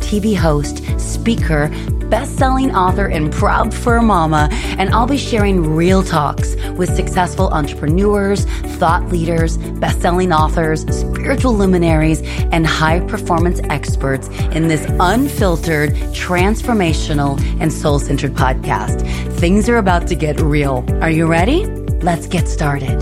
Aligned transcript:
TV 0.00 0.36
host, 0.36 0.82
speaker, 0.98 1.70
best-selling 2.08 2.74
author, 2.74 3.06
and 3.06 3.32
proud 3.32 3.72
fur 3.72 4.02
mama, 4.02 4.48
and 4.78 4.90
I'll 4.90 5.06
be 5.06 5.16
sharing 5.16 5.76
real 5.76 6.02
talks 6.02 6.56
with 6.76 6.94
successful 6.96 7.48
entrepreneurs, 7.50 8.44
thought 8.78 9.08
leaders, 9.08 9.56
best-selling 9.78 10.32
authors, 10.32 10.80
spiritual 10.94 11.54
luminaries, 11.54 12.20
and 12.50 12.66
high-performance 12.66 13.60
experts 13.70 14.28
in 14.52 14.66
this 14.68 14.84
unfiltered, 14.98 15.90
transformational, 16.12 17.40
and 17.60 17.72
soul-centered 17.72 18.32
podcast. 18.34 19.06
Things 19.38 19.68
are 19.68 19.76
about 19.76 20.08
to 20.08 20.16
get 20.16 20.40
real. 20.40 20.84
Are 21.00 21.10
you 21.10 21.26
ready? 21.26 21.66
Let's 22.02 22.26
get 22.26 22.48
started. 22.48 22.98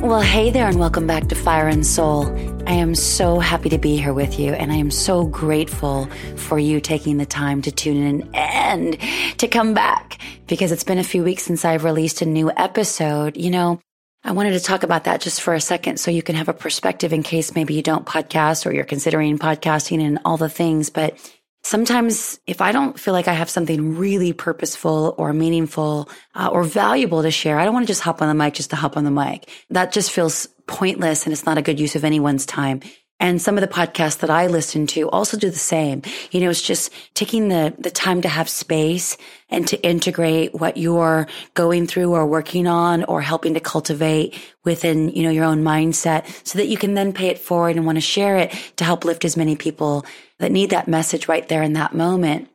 Well, 0.00 0.22
hey 0.22 0.50
there, 0.50 0.68
and 0.68 0.78
welcome 0.78 1.06
back 1.06 1.28
to 1.28 1.34
Fire 1.34 1.68
and 1.68 1.84
Soul. 1.84 2.53
I 2.66 2.72
am 2.72 2.94
so 2.94 3.40
happy 3.40 3.68
to 3.68 3.78
be 3.78 3.98
here 3.98 4.14
with 4.14 4.38
you, 4.38 4.54
and 4.54 4.72
I 4.72 4.76
am 4.76 4.90
so 4.90 5.26
grateful 5.26 6.06
for 6.36 6.58
you 6.58 6.80
taking 6.80 7.18
the 7.18 7.26
time 7.26 7.60
to 7.62 7.70
tune 7.70 8.02
in 8.02 8.30
and 8.34 8.98
to 9.38 9.48
come 9.48 9.74
back 9.74 10.18
because 10.46 10.72
it's 10.72 10.84
been 10.84 10.98
a 10.98 11.04
few 11.04 11.22
weeks 11.22 11.42
since 11.42 11.66
I've 11.66 11.84
released 11.84 12.22
a 12.22 12.26
new 12.26 12.50
episode. 12.56 13.36
You 13.36 13.50
know, 13.50 13.80
I 14.24 14.32
wanted 14.32 14.52
to 14.52 14.60
talk 14.60 14.82
about 14.82 15.04
that 15.04 15.20
just 15.20 15.42
for 15.42 15.52
a 15.52 15.60
second 15.60 16.00
so 16.00 16.10
you 16.10 16.22
can 16.22 16.36
have 16.36 16.48
a 16.48 16.54
perspective 16.54 17.12
in 17.12 17.22
case 17.22 17.54
maybe 17.54 17.74
you 17.74 17.82
don't 17.82 18.06
podcast 18.06 18.64
or 18.64 18.72
you're 18.72 18.84
considering 18.84 19.38
podcasting 19.38 20.00
and 20.00 20.20
all 20.24 20.38
the 20.38 20.48
things. 20.48 20.88
But 20.88 21.18
sometimes 21.64 22.40
if 22.46 22.62
I 22.62 22.72
don't 22.72 22.98
feel 22.98 23.12
like 23.12 23.28
I 23.28 23.34
have 23.34 23.50
something 23.50 23.98
really 23.98 24.32
purposeful 24.32 25.14
or 25.18 25.34
meaningful 25.34 26.08
uh, 26.34 26.48
or 26.50 26.64
valuable 26.64 27.22
to 27.22 27.30
share, 27.30 27.58
I 27.58 27.66
don't 27.66 27.74
want 27.74 27.86
to 27.86 27.90
just 27.90 28.00
hop 28.00 28.22
on 28.22 28.28
the 28.28 28.34
mic 28.34 28.54
just 28.54 28.70
to 28.70 28.76
hop 28.76 28.96
on 28.96 29.04
the 29.04 29.10
mic. 29.10 29.50
That 29.68 29.92
just 29.92 30.10
feels 30.10 30.48
pointless 30.66 31.24
and 31.24 31.32
it's 31.32 31.46
not 31.46 31.58
a 31.58 31.62
good 31.62 31.80
use 31.80 31.96
of 31.96 32.04
anyone's 32.04 32.46
time. 32.46 32.80
And 33.20 33.40
some 33.40 33.56
of 33.56 33.62
the 33.62 33.68
podcasts 33.68 34.18
that 34.18 34.30
I 34.30 34.48
listen 34.48 34.86
to 34.88 35.08
also 35.08 35.38
do 35.38 35.48
the 35.48 35.56
same. 35.56 36.02
You 36.32 36.40
know, 36.40 36.50
it's 36.50 36.60
just 36.60 36.92
taking 37.14 37.48
the, 37.48 37.74
the 37.78 37.90
time 37.90 38.22
to 38.22 38.28
have 38.28 38.48
space 38.48 39.16
and 39.48 39.66
to 39.68 39.80
integrate 39.82 40.52
what 40.54 40.76
you're 40.76 41.28
going 41.54 41.86
through 41.86 42.12
or 42.12 42.26
working 42.26 42.66
on 42.66 43.04
or 43.04 43.22
helping 43.22 43.54
to 43.54 43.60
cultivate 43.60 44.36
within, 44.64 45.10
you 45.10 45.22
know, 45.22 45.30
your 45.30 45.44
own 45.44 45.62
mindset 45.62 46.26
so 46.46 46.58
that 46.58 46.66
you 46.66 46.76
can 46.76 46.94
then 46.94 47.12
pay 47.12 47.28
it 47.28 47.38
forward 47.38 47.76
and 47.76 47.86
want 47.86 47.96
to 47.96 48.02
share 48.02 48.36
it 48.36 48.50
to 48.76 48.84
help 48.84 49.04
lift 49.04 49.24
as 49.24 49.36
many 49.36 49.54
people 49.54 50.04
that 50.38 50.50
need 50.50 50.70
that 50.70 50.88
message 50.88 51.28
right 51.28 51.48
there 51.48 51.62
in 51.62 51.74
that 51.74 51.94
moment. 51.94 52.48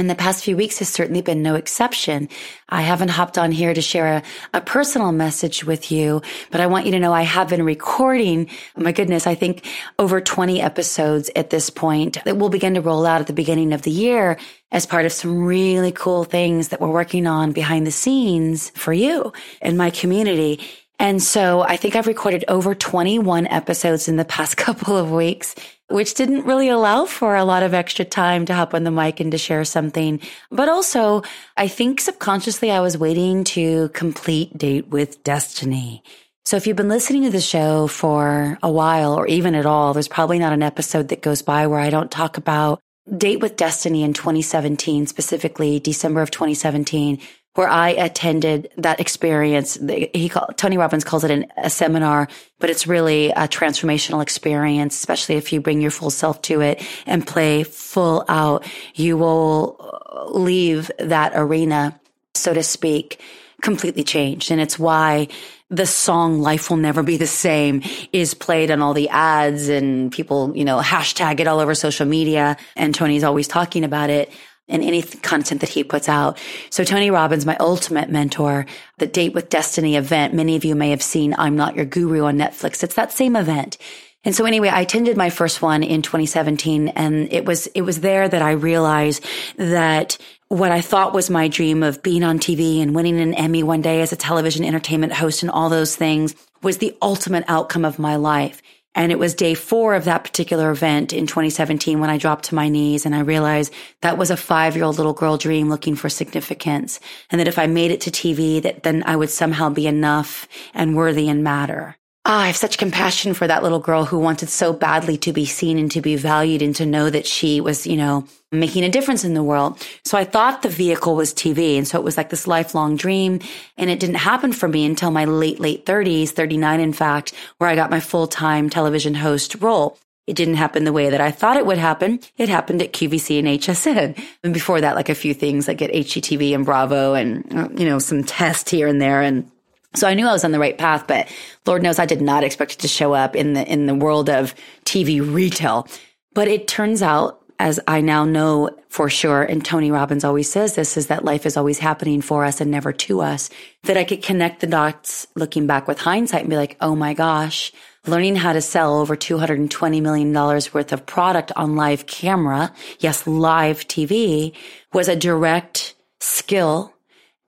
And 0.00 0.08
the 0.08 0.14
past 0.14 0.42
few 0.42 0.56
weeks 0.56 0.78
has 0.78 0.88
certainly 0.88 1.20
been 1.20 1.42
no 1.42 1.56
exception. 1.56 2.30
I 2.70 2.80
haven't 2.80 3.10
hopped 3.10 3.36
on 3.36 3.52
here 3.52 3.74
to 3.74 3.82
share 3.82 4.06
a, 4.06 4.22
a, 4.54 4.62
personal 4.62 5.12
message 5.12 5.62
with 5.62 5.92
you, 5.92 6.22
but 6.50 6.62
I 6.62 6.68
want 6.68 6.86
you 6.86 6.92
to 6.92 6.98
know 6.98 7.12
I 7.12 7.20
have 7.20 7.50
been 7.50 7.62
recording, 7.62 8.48
my 8.76 8.92
goodness, 8.92 9.26
I 9.26 9.34
think 9.34 9.68
over 9.98 10.22
20 10.22 10.58
episodes 10.62 11.30
at 11.36 11.50
this 11.50 11.68
point 11.68 12.16
that 12.24 12.38
will 12.38 12.48
begin 12.48 12.72
to 12.76 12.80
roll 12.80 13.04
out 13.04 13.20
at 13.20 13.26
the 13.26 13.34
beginning 13.34 13.74
of 13.74 13.82
the 13.82 13.90
year 13.90 14.38
as 14.72 14.86
part 14.86 15.04
of 15.04 15.12
some 15.12 15.44
really 15.44 15.92
cool 15.92 16.24
things 16.24 16.68
that 16.68 16.80
we're 16.80 16.88
working 16.88 17.26
on 17.26 17.52
behind 17.52 17.86
the 17.86 17.90
scenes 17.90 18.70
for 18.70 18.94
you 18.94 19.34
and 19.60 19.76
my 19.76 19.90
community. 19.90 20.60
And 20.98 21.22
so 21.22 21.60
I 21.60 21.76
think 21.76 21.94
I've 21.94 22.06
recorded 22.06 22.46
over 22.48 22.74
21 22.74 23.48
episodes 23.48 24.08
in 24.08 24.16
the 24.16 24.24
past 24.24 24.56
couple 24.56 24.96
of 24.96 25.10
weeks 25.10 25.54
which 25.90 26.14
didn't 26.14 26.46
really 26.46 26.68
allow 26.68 27.04
for 27.04 27.36
a 27.36 27.44
lot 27.44 27.62
of 27.62 27.74
extra 27.74 28.04
time 28.04 28.46
to 28.46 28.54
hop 28.54 28.74
on 28.74 28.84
the 28.84 28.90
mic 28.90 29.20
and 29.20 29.32
to 29.32 29.38
share 29.38 29.64
something. 29.64 30.20
But 30.50 30.68
also, 30.68 31.22
I 31.56 31.68
think 31.68 32.00
subconsciously 32.00 32.70
I 32.70 32.80
was 32.80 32.96
waiting 32.96 33.44
to 33.44 33.88
complete 33.90 34.56
Date 34.56 34.88
with 34.88 35.22
Destiny. 35.24 36.02
So 36.44 36.56
if 36.56 36.66
you've 36.66 36.76
been 36.76 36.88
listening 36.88 37.24
to 37.24 37.30
the 37.30 37.40
show 37.40 37.86
for 37.86 38.58
a 38.62 38.70
while 38.70 39.14
or 39.14 39.26
even 39.26 39.54
at 39.54 39.66
all, 39.66 39.92
there's 39.92 40.08
probably 40.08 40.38
not 40.38 40.52
an 40.52 40.62
episode 40.62 41.08
that 41.08 41.22
goes 41.22 41.42
by 41.42 41.66
where 41.66 41.80
I 41.80 41.90
don't 41.90 42.10
talk 42.10 42.38
about 42.38 42.80
Date 43.16 43.40
with 43.40 43.56
Destiny 43.56 44.02
in 44.02 44.12
2017, 44.12 45.06
specifically 45.06 45.80
December 45.80 46.22
of 46.22 46.30
2017, 46.30 47.20
where 47.54 47.68
I 47.68 47.90
attended 47.90 48.70
that 48.76 49.00
experience. 49.00 49.78
He 50.14 50.30
Tony 50.56 50.78
Robbins 50.78 51.04
calls 51.04 51.24
it 51.24 51.30
an, 51.30 51.46
a 51.56 51.68
seminar, 51.68 52.28
but 52.58 52.70
it's 52.70 52.86
really 52.86 53.30
a 53.30 53.48
transformational 53.48 54.22
experience, 54.22 54.94
especially 54.94 55.36
if 55.36 55.52
you 55.52 55.60
bring 55.60 55.80
your 55.80 55.90
full 55.90 56.10
self 56.10 56.42
to 56.42 56.60
it 56.60 56.86
and 57.06 57.26
play 57.26 57.64
full 57.64 58.24
out. 58.28 58.64
You 58.94 59.16
will 59.16 60.00
leave 60.28 60.90
that 60.98 61.32
arena, 61.34 61.98
so 62.34 62.54
to 62.54 62.62
speak, 62.62 63.20
completely 63.62 64.04
changed. 64.04 64.50
And 64.50 64.60
it's 64.60 64.78
why 64.78 65.28
the 65.70 65.86
song 65.86 66.40
Life 66.40 66.70
Will 66.70 66.78
Never 66.78 67.02
Be 67.02 67.16
the 67.16 67.26
Same 67.26 67.82
is 68.12 68.34
played 68.34 68.70
on 68.70 68.82
all 68.82 68.92
the 68.92 69.08
ads 69.08 69.68
and 69.68 70.10
people, 70.10 70.56
you 70.56 70.64
know, 70.64 70.80
hashtag 70.80 71.38
it 71.40 71.46
all 71.46 71.60
over 71.60 71.74
social 71.74 72.06
media. 72.06 72.56
And 72.76 72.94
Tony's 72.94 73.22
always 73.22 73.46
talking 73.46 73.84
about 73.84 74.10
it 74.10 74.32
in 74.70 74.82
any 74.82 75.02
content 75.02 75.60
that 75.60 75.70
he 75.70 75.84
puts 75.84 76.08
out. 76.08 76.38
So 76.70 76.84
Tony 76.84 77.10
Robbins, 77.10 77.44
my 77.44 77.56
ultimate 77.58 78.08
mentor, 78.08 78.66
the 78.98 79.06
Date 79.06 79.34
with 79.34 79.50
Destiny 79.50 79.96
event, 79.96 80.34
many 80.34 80.56
of 80.56 80.64
you 80.64 80.74
may 80.74 80.90
have 80.90 81.02
seen 81.02 81.34
I'm 81.36 81.56
Not 81.56 81.76
Your 81.76 81.84
Guru 81.84 82.24
on 82.24 82.38
Netflix. 82.38 82.82
It's 82.82 82.94
that 82.94 83.12
same 83.12 83.36
event. 83.36 83.76
And 84.22 84.34
so 84.34 84.44
anyway, 84.44 84.68
I 84.68 84.82
attended 84.82 85.16
my 85.16 85.30
first 85.30 85.62
one 85.62 85.82
in 85.82 86.02
2017 86.02 86.88
and 86.88 87.32
it 87.32 87.46
was, 87.46 87.66
it 87.68 87.82
was 87.82 88.00
there 88.00 88.28
that 88.28 88.42
I 88.42 88.52
realized 88.52 89.24
that 89.56 90.18
what 90.48 90.72
I 90.72 90.82
thought 90.82 91.14
was 91.14 91.30
my 91.30 91.48
dream 91.48 91.82
of 91.82 92.02
being 92.02 92.22
on 92.22 92.38
TV 92.38 92.82
and 92.82 92.94
winning 92.94 93.18
an 93.18 93.34
Emmy 93.34 93.62
one 93.62 93.80
day 93.80 94.02
as 94.02 94.12
a 94.12 94.16
television 94.16 94.64
entertainment 94.64 95.14
host 95.14 95.42
and 95.42 95.50
all 95.50 95.70
those 95.70 95.96
things 95.96 96.34
was 96.62 96.78
the 96.78 96.94
ultimate 97.00 97.44
outcome 97.48 97.84
of 97.84 97.98
my 97.98 98.16
life. 98.16 98.60
And 98.94 99.12
it 99.12 99.18
was 99.18 99.34
day 99.34 99.54
four 99.54 99.94
of 99.94 100.04
that 100.04 100.24
particular 100.24 100.70
event 100.70 101.12
in 101.12 101.26
2017 101.26 102.00
when 102.00 102.10
I 102.10 102.18
dropped 102.18 102.46
to 102.46 102.54
my 102.54 102.68
knees 102.68 103.06
and 103.06 103.14
I 103.14 103.20
realized 103.20 103.72
that 104.00 104.18
was 104.18 104.30
a 104.30 104.36
five 104.36 104.74
year 104.74 104.84
old 104.84 104.96
little 104.96 105.12
girl 105.12 105.36
dream 105.36 105.68
looking 105.68 105.94
for 105.94 106.08
significance. 106.08 106.98
And 107.30 107.38
that 107.38 107.48
if 107.48 107.58
I 107.58 107.66
made 107.66 107.92
it 107.92 108.00
to 108.02 108.10
TV, 108.10 108.60
that 108.62 108.82
then 108.82 109.04
I 109.06 109.14
would 109.14 109.30
somehow 109.30 109.70
be 109.70 109.86
enough 109.86 110.48
and 110.74 110.96
worthy 110.96 111.28
and 111.28 111.44
matter. 111.44 111.96
Oh, 112.26 112.34
I 112.34 112.48
have 112.48 112.56
such 112.56 112.76
compassion 112.76 113.32
for 113.32 113.46
that 113.46 113.62
little 113.62 113.78
girl 113.78 114.04
who 114.04 114.18
wanted 114.18 114.50
so 114.50 114.74
badly 114.74 115.16
to 115.18 115.32
be 115.32 115.46
seen 115.46 115.78
and 115.78 115.90
to 115.92 116.02
be 116.02 116.16
valued 116.16 116.60
and 116.60 116.76
to 116.76 116.84
know 116.84 117.08
that 117.08 117.26
she 117.26 117.62
was, 117.62 117.86
you 117.86 117.96
know, 117.96 118.26
making 118.52 118.84
a 118.84 118.90
difference 118.90 119.24
in 119.24 119.32
the 119.32 119.42
world. 119.42 119.82
So 120.04 120.18
I 120.18 120.24
thought 120.24 120.60
the 120.60 120.68
vehicle 120.68 121.16
was 121.16 121.32
TV. 121.32 121.78
And 121.78 121.88
so 121.88 121.98
it 121.98 122.04
was 122.04 122.18
like 122.18 122.28
this 122.28 122.46
lifelong 122.46 122.96
dream. 122.96 123.40
And 123.78 123.88
it 123.88 124.00
didn't 124.00 124.16
happen 124.16 124.52
for 124.52 124.68
me 124.68 124.84
until 124.84 125.10
my 125.10 125.24
late, 125.24 125.60
late 125.60 125.86
30s, 125.86 126.28
39, 126.28 126.80
in 126.80 126.92
fact, 126.92 127.32
where 127.56 127.70
I 127.70 127.74
got 127.74 127.90
my 127.90 128.00
full 128.00 128.26
time 128.26 128.68
television 128.68 129.14
host 129.14 129.54
role. 129.56 129.96
It 130.26 130.36
didn't 130.36 130.56
happen 130.56 130.84
the 130.84 130.92
way 130.92 131.08
that 131.08 131.22
I 131.22 131.30
thought 131.30 131.56
it 131.56 131.64
would 131.64 131.78
happen. 131.78 132.20
It 132.36 132.50
happened 132.50 132.82
at 132.82 132.92
QVC 132.92 133.38
and 133.38 133.48
HSN. 133.48 134.22
And 134.44 134.52
before 134.52 134.82
that, 134.82 134.94
like 134.94 135.08
a 135.08 135.14
few 135.14 135.32
things 135.32 135.66
like 135.66 135.80
at 135.80 135.90
HGTV 135.90 136.54
and 136.54 136.66
Bravo 136.66 137.14
and, 137.14 137.80
you 137.80 137.86
know, 137.86 137.98
some 137.98 138.24
tests 138.24 138.70
here 138.70 138.88
and 138.88 139.00
there. 139.00 139.22
And 139.22 139.50
so 139.94 140.06
I 140.06 140.14
knew 140.14 140.26
I 140.26 140.32
was 140.32 140.44
on 140.44 140.52
the 140.52 140.58
right 140.58 140.78
path, 140.78 141.06
but 141.08 141.28
Lord 141.66 141.82
knows 141.82 141.98
I 141.98 142.06
did 142.06 142.20
not 142.20 142.44
expect 142.44 142.74
it 142.74 142.78
to 142.80 142.88
show 142.88 143.12
up 143.12 143.34
in 143.34 143.54
the, 143.54 143.66
in 143.66 143.86
the 143.86 143.94
world 143.94 144.30
of 144.30 144.54
TV 144.84 145.20
retail. 145.20 145.88
But 146.32 146.48
it 146.48 146.68
turns 146.68 147.02
out, 147.02 147.42
as 147.58 147.80
I 147.88 148.00
now 148.00 148.24
know 148.24 148.70
for 148.88 149.10
sure, 149.10 149.42
and 149.42 149.64
Tony 149.64 149.90
Robbins 149.90 150.24
always 150.24 150.50
says 150.50 150.76
this, 150.76 150.96
is 150.96 151.08
that 151.08 151.24
life 151.24 151.44
is 151.44 151.56
always 151.56 151.80
happening 151.80 152.22
for 152.22 152.44
us 152.44 152.60
and 152.60 152.70
never 152.70 152.92
to 152.92 153.20
us, 153.20 153.50
that 153.82 153.96
I 153.96 154.04
could 154.04 154.22
connect 154.22 154.60
the 154.60 154.68
dots 154.68 155.26
looking 155.34 155.66
back 155.66 155.88
with 155.88 155.98
hindsight 155.98 156.42
and 156.42 156.50
be 156.50 156.56
like, 156.56 156.76
oh 156.80 156.94
my 156.94 157.12
gosh, 157.12 157.72
learning 158.06 158.36
how 158.36 158.52
to 158.52 158.62
sell 158.62 158.98
over 158.98 159.16
$220 159.16 160.00
million 160.00 160.32
worth 160.32 160.92
of 160.92 161.04
product 161.04 161.50
on 161.56 161.74
live 161.74 162.06
camera. 162.06 162.72
Yes, 163.00 163.26
live 163.26 163.88
TV 163.88 164.54
was 164.92 165.08
a 165.08 165.16
direct 165.16 165.96
skill 166.20 166.94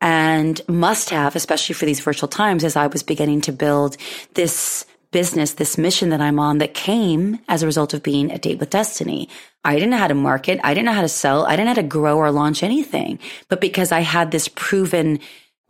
and 0.02 0.60
must 0.69 1.10
have, 1.10 1.37
especially 1.37 1.75
for 1.75 1.87
these 1.87 2.00
virtual 2.00 2.28
times, 2.28 2.64
as 2.64 2.75
I 2.75 2.88
was 2.88 3.04
beginning 3.04 3.40
to 3.43 3.52
build 3.52 3.96
this 4.34 4.84
business, 5.12 5.54
this 5.54 5.78
mission 5.78 6.08
that 6.08 6.20
I'm 6.20 6.40
on 6.40 6.58
that 6.58 6.75
came 6.75 7.38
as 7.49 7.62
a 7.62 7.66
result 7.66 7.94
of 7.94 8.02
being 8.02 8.31
a 8.32 8.38
date 8.38 8.58
with 8.58 8.70
destiny. 8.70 9.28
I 9.64 9.75
didn't 9.75 9.90
know 9.90 9.99
how 9.99 10.08
to 10.08 10.14
market. 10.14 10.58
I 10.64 10.75
didn't 10.75 10.87
know 10.87 10.93
how 10.93 11.02
to 11.02 11.08
sell. 11.08 11.46
I 11.46 11.50
didn't 11.50 11.66
know 11.66 11.70
how 11.70 11.82
to 11.82 11.82
grow 11.84 12.16
or 12.19 12.32
launch 12.32 12.64
anything. 12.64 13.20
But 13.49 13.60
because 13.60 13.93
I 13.93 14.00
had 14.00 14.32
this 14.32 14.49
proven 14.49 15.20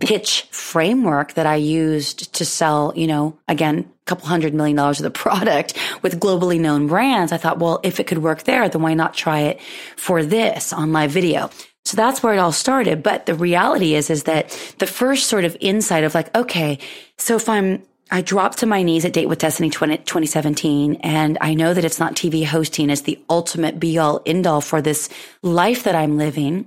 pitch 0.01 0.43
framework 0.51 1.35
that 1.35 1.47
I 1.47 1.57
used 1.57 2.33
to 2.35 2.45
sell, 2.47 2.95
you 2.97 3.07
know, 3.07 3.39
again, 3.49 3.81
a 3.81 4.05
couple 4.07 4.27
hundred 4.29 4.55
million 4.55 4.77
dollars 4.77 4.99
of 4.99 5.05
the 5.05 5.11
product 5.19 5.77
with 6.01 6.21
globally 6.21 6.59
known 6.59 6.87
brands. 6.87 7.33
I 7.33 7.37
thought, 7.37 7.59
well, 7.59 7.81
if 7.83 8.01
it 8.01 8.07
could 8.07 8.19
work 8.19 8.45
there, 8.45 8.67
then 8.69 8.81
why 8.81 8.95
not 8.95 9.13
try 9.13 9.41
it 9.41 9.61
for 9.97 10.23
this 10.25 10.73
on 10.73 10.93
live 10.93 11.11
video? 11.11 11.51
So 11.85 11.97
that's 11.97 12.23
where 12.23 12.35
it 12.35 12.39
all 12.39 12.53
started. 12.53 13.03
But 13.03 13.27
the 13.27 13.35
reality 13.35 13.95
is, 13.95 14.09
is 14.11 14.25
that 14.25 14.51
the 14.79 14.87
first 14.87 15.29
sort 15.29 15.45
of 15.45 15.57
insight 15.61 16.05
of 16.05 16.15
like, 16.15 16.35
okay, 16.37 16.79
so 17.19 17.37
if 17.37 17.49
I'm, 17.49 17.83
I 18.11 18.21
dropped 18.21 18.59
to 18.59 18.67
my 18.67 18.83
knees 18.83 19.05
at 19.05 19.13
Date 19.13 19.29
with 19.29 19.39
Destiny 19.39 19.71
20, 19.71 19.99
2017, 19.99 20.97
and 21.03 21.39
I 21.41 21.55
know 21.55 21.75
that 21.75 21.85
it's 21.85 21.99
not 21.99 22.15
TV 22.15 22.45
hosting 22.45 22.91
is 22.91 23.03
the 23.03 23.19
ultimate 23.29 23.81
be 23.81 23.99
all 23.99 24.23
end 24.27 24.47
all 24.47 24.61
for 24.61 24.81
this 24.81 25.09
life 25.43 25.85
that 25.85 25.95
I'm 25.95 26.19
living 26.19 26.67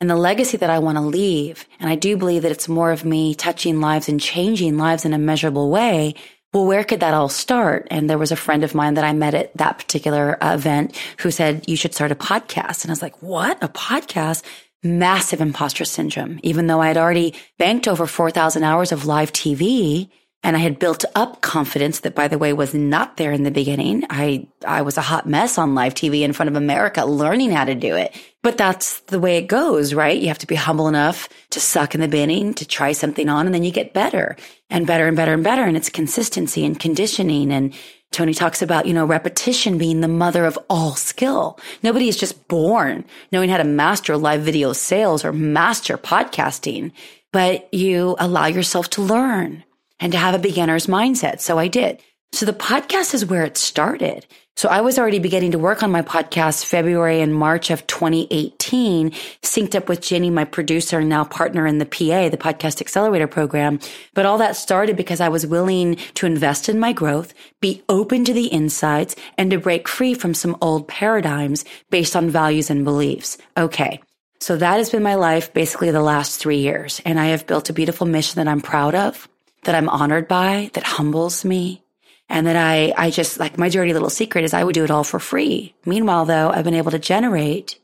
and 0.00 0.10
the 0.10 0.16
legacy 0.16 0.56
that 0.56 0.70
I 0.70 0.78
want 0.80 0.98
to 0.98 1.02
leave. 1.02 1.66
And 1.80 1.88
I 1.88 1.94
do 1.94 2.16
believe 2.16 2.42
that 2.42 2.52
it's 2.52 2.68
more 2.68 2.90
of 2.90 3.04
me 3.04 3.34
touching 3.34 3.80
lives 3.80 4.08
and 4.08 4.20
changing 4.20 4.76
lives 4.76 5.04
in 5.04 5.12
a 5.12 5.18
measurable 5.18 5.70
way. 5.70 6.14
Well, 6.54 6.66
where 6.66 6.84
could 6.84 7.00
that 7.00 7.14
all 7.14 7.28
start? 7.28 7.88
And 7.90 8.08
there 8.08 8.16
was 8.16 8.30
a 8.30 8.36
friend 8.36 8.62
of 8.62 8.76
mine 8.76 8.94
that 8.94 9.04
I 9.04 9.12
met 9.12 9.34
at 9.34 9.56
that 9.56 9.76
particular 9.76 10.42
uh, 10.42 10.54
event 10.54 10.96
who 11.18 11.32
said, 11.32 11.68
you 11.68 11.76
should 11.76 11.94
start 11.94 12.12
a 12.12 12.14
podcast. 12.14 12.84
And 12.84 12.90
I 12.90 12.92
was 12.92 13.02
like, 13.02 13.20
what? 13.20 13.60
A 13.60 13.68
podcast? 13.68 14.44
Massive 14.80 15.40
imposter 15.40 15.84
syndrome. 15.84 16.38
Even 16.44 16.68
though 16.68 16.80
I 16.80 16.86
had 16.86 16.96
already 16.96 17.34
banked 17.58 17.88
over 17.88 18.06
4,000 18.06 18.62
hours 18.62 18.92
of 18.92 19.04
live 19.04 19.32
TV, 19.32 20.10
and 20.44 20.56
I 20.56 20.60
had 20.60 20.78
built 20.78 21.06
up 21.14 21.40
confidence 21.40 22.00
that, 22.00 22.14
by 22.14 22.28
the 22.28 22.36
way, 22.36 22.52
was 22.52 22.74
not 22.74 23.16
there 23.16 23.32
in 23.32 23.44
the 23.44 23.50
beginning. 23.50 24.04
I, 24.10 24.46
I 24.66 24.82
was 24.82 24.98
a 24.98 25.00
hot 25.00 25.26
mess 25.26 25.56
on 25.56 25.74
live 25.74 25.94
TV 25.94 26.20
in 26.20 26.34
front 26.34 26.50
of 26.50 26.54
America, 26.54 27.06
learning 27.06 27.50
how 27.50 27.64
to 27.64 27.74
do 27.74 27.96
it. 27.96 28.14
But 28.42 28.58
that's 28.58 29.00
the 29.00 29.18
way 29.18 29.38
it 29.38 29.46
goes, 29.46 29.94
right? 29.94 30.20
You 30.20 30.28
have 30.28 30.38
to 30.40 30.46
be 30.46 30.54
humble 30.54 30.86
enough 30.86 31.30
to 31.50 31.60
suck 31.60 31.94
in 31.94 32.02
the 32.02 32.08
beginning, 32.08 32.52
to 32.54 32.66
try 32.66 32.92
something 32.92 33.30
on, 33.30 33.46
and 33.46 33.54
then 33.54 33.64
you 33.64 33.70
get 33.70 33.94
better 33.94 34.36
and 34.68 34.86
better 34.86 35.08
and 35.08 35.16
better 35.16 35.32
and 35.32 35.42
better. 35.42 35.62
And 35.62 35.78
it's 35.78 35.88
consistency 35.88 36.62
and 36.66 36.78
conditioning. 36.78 37.50
And 37.50 37.72
Tony 38.12 38.34
talks 38.34 38.60
about, 38.60 38.84
you 38.84 38.92
know, 38.92 39.06
repetition 39.06 39.78
being 39.78 40.02
the 40.02 40.08
mother 40.08 40.44
of 40.44 40.58
all 40.68 40.94
skill. 40.94 41.58
Nobody 41.82 42.06
is 42.06 42.18
just 42.18 42.48
born 42.48 43.06
knowing 43.32 43.48
how 43.48 43.56
to 43.56 43.64
master 43.64 44.18
live 44.18 44.42
video 44.42 44.74
sales 44.74 45.24
or 45.24 45.32
master 45.32 45.96
podcasting, 45.96 46.92
but 47.32 47.72
you 47.72 48.14
allow 48.18 48.44
yourself 48.44 48.90
to 48.90 49.00
learn 49.00 49.64
and 50.00 50.12
to 50.12 50.18
have 50.18 50.34
a 50.34 50.38
beginner's 50.38 50.86
mindset. 50.86 51.40
So 51.40 51.58
I 51.58 51.68
did. 51.68 52.00
So 52.32 52.46
the 52.46 52.52
podcast 52.52 53.14
is 53.14 53.24
where 53.24 53.44
it 53.44 53.56
started. 53.56 54.26
So 54.56 54.68
I 54.68 54.82
was 54.82 54.98
already 54.98 55.18
beginning 55.18 55.50
to 55.52 55.58
work 55.58 55.82
on 55.82 55.90
my 55.90 56.02
podcast 56.02 56.64
February 56.64 57.20
and 57.20 57.34
March 57.34 57.70
of 57.70 57.86
2018, 57.88 59.10
synced 59.42 59.74
up 59.74 59.88
with 59.88 60.00
Jenny, 60.00 60.30
my 60.30 60.44
producer 60.44 61.00
and 61.00 61.08
now 61.08 61.24
partner 61.24 61.66
in 61.66 61.78
the 61.78 61.86
PA, 61.86 62.28
the 62.28 62.36
podcast 62.36 62.80
accelerator 62.80 63.26
program. 63.26 63.80
But 64.14 64.26
all 64.26 64.38
that 64.38 64.56
started 64.56 64.96
because 64.96 65.20
I 65.20 65.28
was 65.28 65.46
willing 65.46 65.96
to 66.14 66.26
invest 66.26 66.68
in 66.68 66.78
my 66.78 66.92
growth, 66.92 67.34
be 67.60 67.82
open 67.88 68.24
to 68.24 68.32
the 68.32 68.46
insights 68.46 69.16
and 69.36 69.50
to 69.50 69.58
break 69.58 69.88
free 69.88 70.14
from 70.14 70.34
some 70.34 70.56
old 70.60 70.86
paradigms 70.86 71.64
based 71.90 72.14
on 72.14 72.30
values 72.30 72.70
and 72.70 72.84
beliefs. 72.84 73.38
Okay. 73.56 74.00
So 74.40 74.56
that 74.56 74.76
has 74.76 74.90
been 74.90 75.02
my 75.02 75.14
life 75.14 75.52
basically 75.52 75.90
the 75.90 76.02
last 76.02 76.38
three 76.40 76.58
years. 76.58 77.00
And 77.04 77.18
I 77.18 77.26
have 77.26 77.46
built 77.46 77.70
a 77.70 77.72
beautiful 77.72 78.06
mission 78.06 78.36
that 78.36 78.50
I'm 78.50 78.60
proud 78.60 78.94
of, 78.94 79.28
that 79.64 79.74
I'm 79.74 79.88
honored 79.88 80.28
by, 80.28 80.70
that 80.74 80.84
humbles 80.84 81.44
me, 81.44 81.84
and 82.28 82.46
that 82.46 82.56
I, 82.56 82.92
I 82.96 83.10
just 83.10 83.38
like 83.38 83.58
my 83.58 83.68
dirty 83.68 83.92
little 83.92 84.10
secret 84.10 84.44
is 84.44 84.54
I 84.54 84.64
would 84.64 84.74
do 84.74 84.84
it 84.84 84.90
all 84.90 85.04
for 85.04 85.18
free. 85.18 85.74
Meanwhile, 85.84 86.26
though, 86.26 86.50
I've 86.50 86.64
been 86.64 86.74
able 86.74 86.90
to 86.92 86.98
generate 86.98 87.78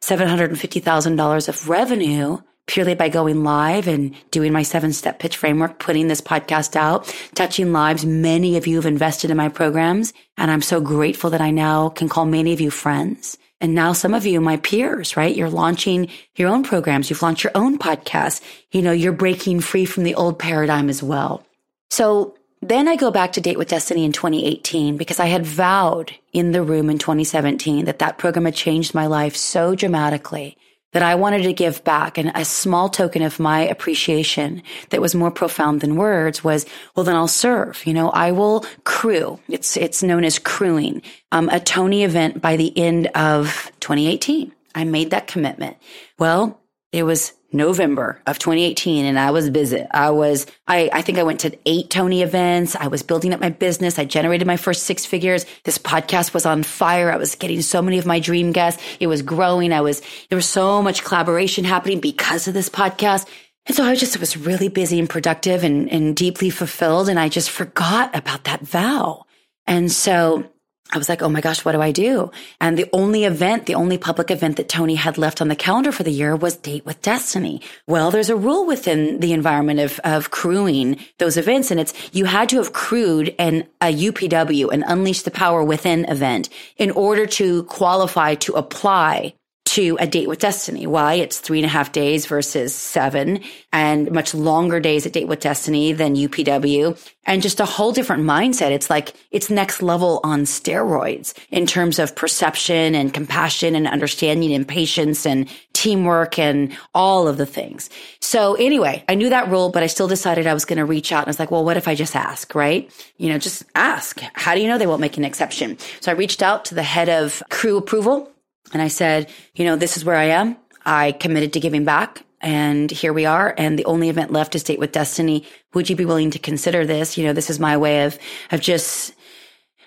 $750,000 0.00 1.48
of 1.48 1.68
revenue 1.68 2.38
purely 2.66 2.94
by 2.94 3.08
going 3.08 3.42
live 3.42 3.88
and 3.88 4.14
doing 4.30 4.52
my 4.52 4.62
seven 4.62 4.92
step 4.92 5.18
pitch 5.18 5.36
framework, 5.36 5.78
putting 5.78 6.08
this 6.08 6.20
podcast 6.20 6.76
out, 6.76 7.14
touching 7.34 7.72
lives. 7.72 8.06
Many 8.06 8.56
of 8.56 8.66
you 8.66 8.76
have 8.76 8.86
invested 8.86 9.30
in 9.30 9.36
my 9.36 9.48
programs. 9.48 10.12
And 10.36 10.50
I'm 10.50 10.62
so 10.62 10.80
grateful 10.80 11.30
that 11.30 11.40
I 11.40 11.50
now 11.50 11.88
can 11.88 12.08
call 12.08 12.24
many 12.24 12.52
of 12.52 12.60
you 12.60 12.70
friends. 12.70 13.36
And 13.62 13.76
now 13.76 13.92
some 13.92 14.12
of 14.12 14.26
you, 14.26 14.40
my 14.40 14.56
peers, 14.56 15.16
right? 15.16 15.34
You're 15.34 15.48
launching 15.48 16.08
your 16.34 16.48
own 16.48 16.64
programs. 16.64 17.08
You've 17.08 17.22
launched 17.22 17.44
your 17.44 17.52
own 17.54 17.78
podcast. 17.78 18.42
You 18.72 18.82
know, 18.82 18.90
you're 18.90 19.12
breaking 19.12 19.60
free 19.60 19.84
from 19.84 20.02
the 20.02 20.16
old 20.16 20.38
paradigm 20.40 20.90
as 20.90 21.00
well. 21.00 21.46
So 21.88 22.34
then 22.60 22.88
I 22.88 22.96
go 22.96 23.12
back 23.12 23.32
to 23.34 23.40
Date 23.40 23.58
with 23.58 23.68
Destiny 23.68 24.04
in 24.04 24.10
2018 24.10 24.96
because 24.96 25.20
I 25.20 25.26
had 25.26 25.46
vowed 25.46 26.12
in 26.32 26.50
the 26.50 26.62
room 26.62 26.90
in 26.90 26.98
2017 26.98 27.84
that 27.84 28.00
that 28.00 28.18
program 28.18 28.46
had 28.46 28.54
changed 28.56 28.94
my 28.94 29.06
life 29.06 29.36
so 29.36 29.76
dramatically 29.76 30.56
that 30.92 31.02
I 31.02 31.14
wanted 31.14 31.42
to 31.42 31.52
give 31.52 31.82
back. 31.84 32.16
And 32.16 32.32
a 32.34 32.44
small 32.44 32.88
token 32.88 33.22
of 33.22 33.38
my 33.38 33.60
appreciation 33.60 34.62
that 34.90 35.00
was 35.00 35.14
more 35.14 35.30
profound 35.30 35.80
than 35.80 35.96
words 35.96 36.44
was, 36.44 36.66
well, 36.94 37.04
then 37.04 37.16
I'll 37.16 37.28
serve. 37.28 37.84
You 37.86 37.94
know, 37.94 38.10
I 38.10 38.32
will 38.32 38.64
crew. 38.84 39.40
It's, 39.48 39.76
it's 39.76 40.02
known 40.02 40.24
as 40.24 40.38
crewing, 40.38 41.02
um, 41.32 41.48
a 41.48 41.60
Tony 41.60 42.04
event 42.04 42.40
by 42.40 42.56
the 42.56 42.76
end 42.78 43.08
of 43.08 43.70
2018. 43.80 44.52
I 44.74 44.84
made 44.84 45.10
that 45.10 45.26
commitment. 45.26 45.76
Well, 46.18 46.61
it 46.92 47.04
was 47.04 47.32
November 47.52 48.20
of 48.26 48.38
2018 48.38 49.04
and 49.04 49.18
I 49.18 49.30
was 49.30 49.50
busy. 49.50 49.84
I 49.90 50.10
was, 50.10 50.46
I, 50.66 50.88
I 50.92 51.02
think 51.02 51.18
I 51.18 51.22
went 51.22 51.40
to 51.40 51.56
eight 51.66 51.90
Tony 51.90 52.22
events. 52.22 52.76
I 52.76 52.86
was 52.86 53.02
building 53.02 53.32
up 53.34 53.40
my 53.40 53.50
business. 53.50 53.98
I 53.98 54.04
generated 54.04 54.46
my 54.46 54.56
first 54.56 54.84
six 54.84 55.04
figures. 55.04 55.44
This 55.64 55.78
podcast 55.78 56.34
was 56.34 56.46
on 56.46 56.62
fire. 56.62 57.10
I 57.10 57.16
was 57.16 57.34
getting 57.34 57.62
so 57.62 57.82
many 57.82 57.98
of 57.98 58.06
my 58.06 58.20
dream 58.20 58.52
guests. 58.52 58.82
It 59.00 59.06
was 59.06 59.22
growing. 59.22 59.72
I 59.72 59.80
was, 59.80 60.02
there 60.28 60.36
was 60.36 60.48
so 60.48 60.82
much 60.82 61.04
collaboration 61.04 61.64
happening 61.64 62.00
because 62.00 62.48
of 62.48 62.54
this 62.54 62.68
podcast. 62.68 63.28
And 63.66 63.76
so 63.76 63.84
I 63.84 63.94
just 63.94 64.18
was 64.18 64.36
really 64.36 64.68
busy 64.68 64.98
and 64.98 65.08
productive 65.08 65.62
and, 65.62 65.90
and 65.90 66.16
deeply 66.16 66.50
fulfilled. 66.50 67.08
And 67.08 67.18
I 67.18 67.28
just 67.28 67.50
forgot 67.50 68.14
about 68.16 68.44
that 68.44 68.62
vow. 68.62 69.24
And 69.66 69.92
so 69.92 70.51
I 70.92 70.98
was 70.98 71.08
like, 71.08 71.22
oh 71.22 71.28
my 71.30 71.40
gosh, 71.40 71.64
what 71.64 71.72
do 71.72 71.80
I 71.80 71.90
do? 71.90 72.30
And 72.60 72.78
the 72.78 72.88
only 72.92 73.24
event, 73.24 73.64
the 73.64 73.74
only 73.74 73.96
public 73.96 74.30
event 74.30 74.58
that 74.58 74.68
Tony 74.68 74.94
had 74.94 75.16
left 75.16 75.40
on 75.40 75.48
the 75.48 75.56
calendar 75.56 75.90
for 75.90 76.02
the 76.02 76.12
year 76.12 76.36
was 76.36 76.54
Date 76.56 76.84
with 76.84 77.00
Destiny. 77.00 77.62
Well, 77.86 78.10
there's 78.10 78.28
a 78.28 78.36
rule 78.36 78.66
within 78.66 79.20
the 79.20 79.32
environment 79.32 79.80
of, 79.80 79.98
of 80.04 80.30
crewing 80.30 80.98
those 81.18 81.38
events, 81.38 81.70
and 81.70 81.80
it's 81.80 81.94
you 82.12 82.26
had 82.26 82.50
to 82.50 82.58
have 82.58 82.74
crewed 82.74 83.34
an, 83.38 83.66
a 83.80 83.86
UPW, 83.86 84.70
an 84.70 84.82
Unleash 84.82 85.22
the 85.22 85.30
Power 85.30 85.64
Within 85.64 86.04
event, 86.04 86.50
in 86.76 86.90
order 86.90 87.24
to 87.26 87.62
qualify 87.64 88.34
to 88.34 88.52
apply 88.52 89.34
to 89.72 89.96
a 89.98 90.06
date 90.06 90.28
with 90.28 90.38
destiny. 90.38 90.86
Why? 90.86 91.14
It's 91.14 91.38
three 91.38 91.58
and 91.58 91.64
a 91.64 91.68
half 91.70 91.92
days 91.92 92.26
versus 92.26 92.74
seven 92.74 93.40
and 93.72 94.10
much 94.12 94.34
longer 94.34 94.80
days 94.80 95.06
at 95.06 95.14
date 95.14 95.28
with 95.28 95.40
destiny 95.40 95.94
than 95.94 96.14
UPW 96.14 97.10
and 97.24 97.40
just 97.40 97.58
a 97.58 97.64
whole 97.64 97.90
different 97.90 98.24
mindset. 98.24 98.70
It's 98.70 98.90
like 98.90 99.14
it's 99.30 99.48
next 99.48 99.80
level 99.80 100.20
on 100.24 100.42
steroids 100.42 101.32
in 101.50 101.66
terms 101.66 101.98
of 101.98 102.14
perception 102.14 102.94
and 102.94 103.14
compassion 103.14 103.74
and 103.74 103.86
understanding 103.86 104.52
and 104.52 104.68
patience 104.68 105.24
and 105.24 105.48
teamwork 105.72 106.38
and 106.38 106.76
all 106.94 107.26
of 107.26 107.38
the 107.38 107.46
things. 107.46 107.88
So 108.20 108.54
anyway, 108.56 109.02
I 109.08 109.14
knew 109.14 109.30
that 109.30 109.48
rule, 109.48 109.70
but 109.70 109.82
I 109.82 109.86
still 109.86 110.08
decided 110.08 110.46
I 110.46 110.52
was 110.52 110.66
going 110.66 110.78
to 110.78 110.84
reach 110.84 111.12
out 111.12 111.20
and 111.20 111.28
I 111.28 111.30
was 111.30 111.38
like, 111.38 111.50
well, 111.50 111.64
what 111.64 111.78
if 111.78 111.88
I 111.88 111.94
just 111.94 112.14
ask, 112.14 112.54
right? 112.54 112.90
You 113.16 113.30
know, 113.30 113.38
just 113.38 113.64
ask. 113.74 114.20
How 114.34 114.54
do 114.54 114.60
you 114.60 114.68
know 114.68 114.76
they 114.76 114.86
won't 114.86 115.00
make 115.00 115.16
an 115.16 115.24
exception? 115.24 115.78
So 116.00 116.12
I 116.12 116.14
reached 116.14 116.42
out 116.42 116.66
to 116.66 116.74
the 116.74 116.82
head 116.82 117.08
of 117.08 117.42
crew 117.48 117.78
approval 117.78 118.31
and 118.72 118.82
I 118.82 118.88
said, 118.88 119.30
you 119.54 119.64
know, 119.64 119.76
this 119.76 119.96
is 119.96 120.04
where 120.04 120.16
I 120.16 120.24
am. 120.24 120.56
I 120.84 121.12
committed 121.12 121.52
to 121.52 121.60
giving 121.60 121.84
back 121.84 122.24
and 122.42 122.90
here 122.90 123.12
we 123.12 123.24
are. 123.24 123.54
And 123.56 123.78
the 123.78 123.84
only 123.84 124.08
event 124.08 124.32
left 124.32 124.54
is 124.54 124.64
Date 124.64 124.80
with 124.80 124.92
Destiny. 124.92 125.46
Would 125.74 125.88
you 125.88 125.96
be 125.96 126.04
willing 126.04 126.32
to 126.32 126.38
consider 126.38 126.84
this? 126.84 127.16
You 127.16 127.24
know, 127.24 127.32
this 127.32 127.48
is 127.48 127.60
my 127.60 127.76
way 127.76 128.04
of, 128.04 128.18
of 128.50 128.60
just, 128.60 129.14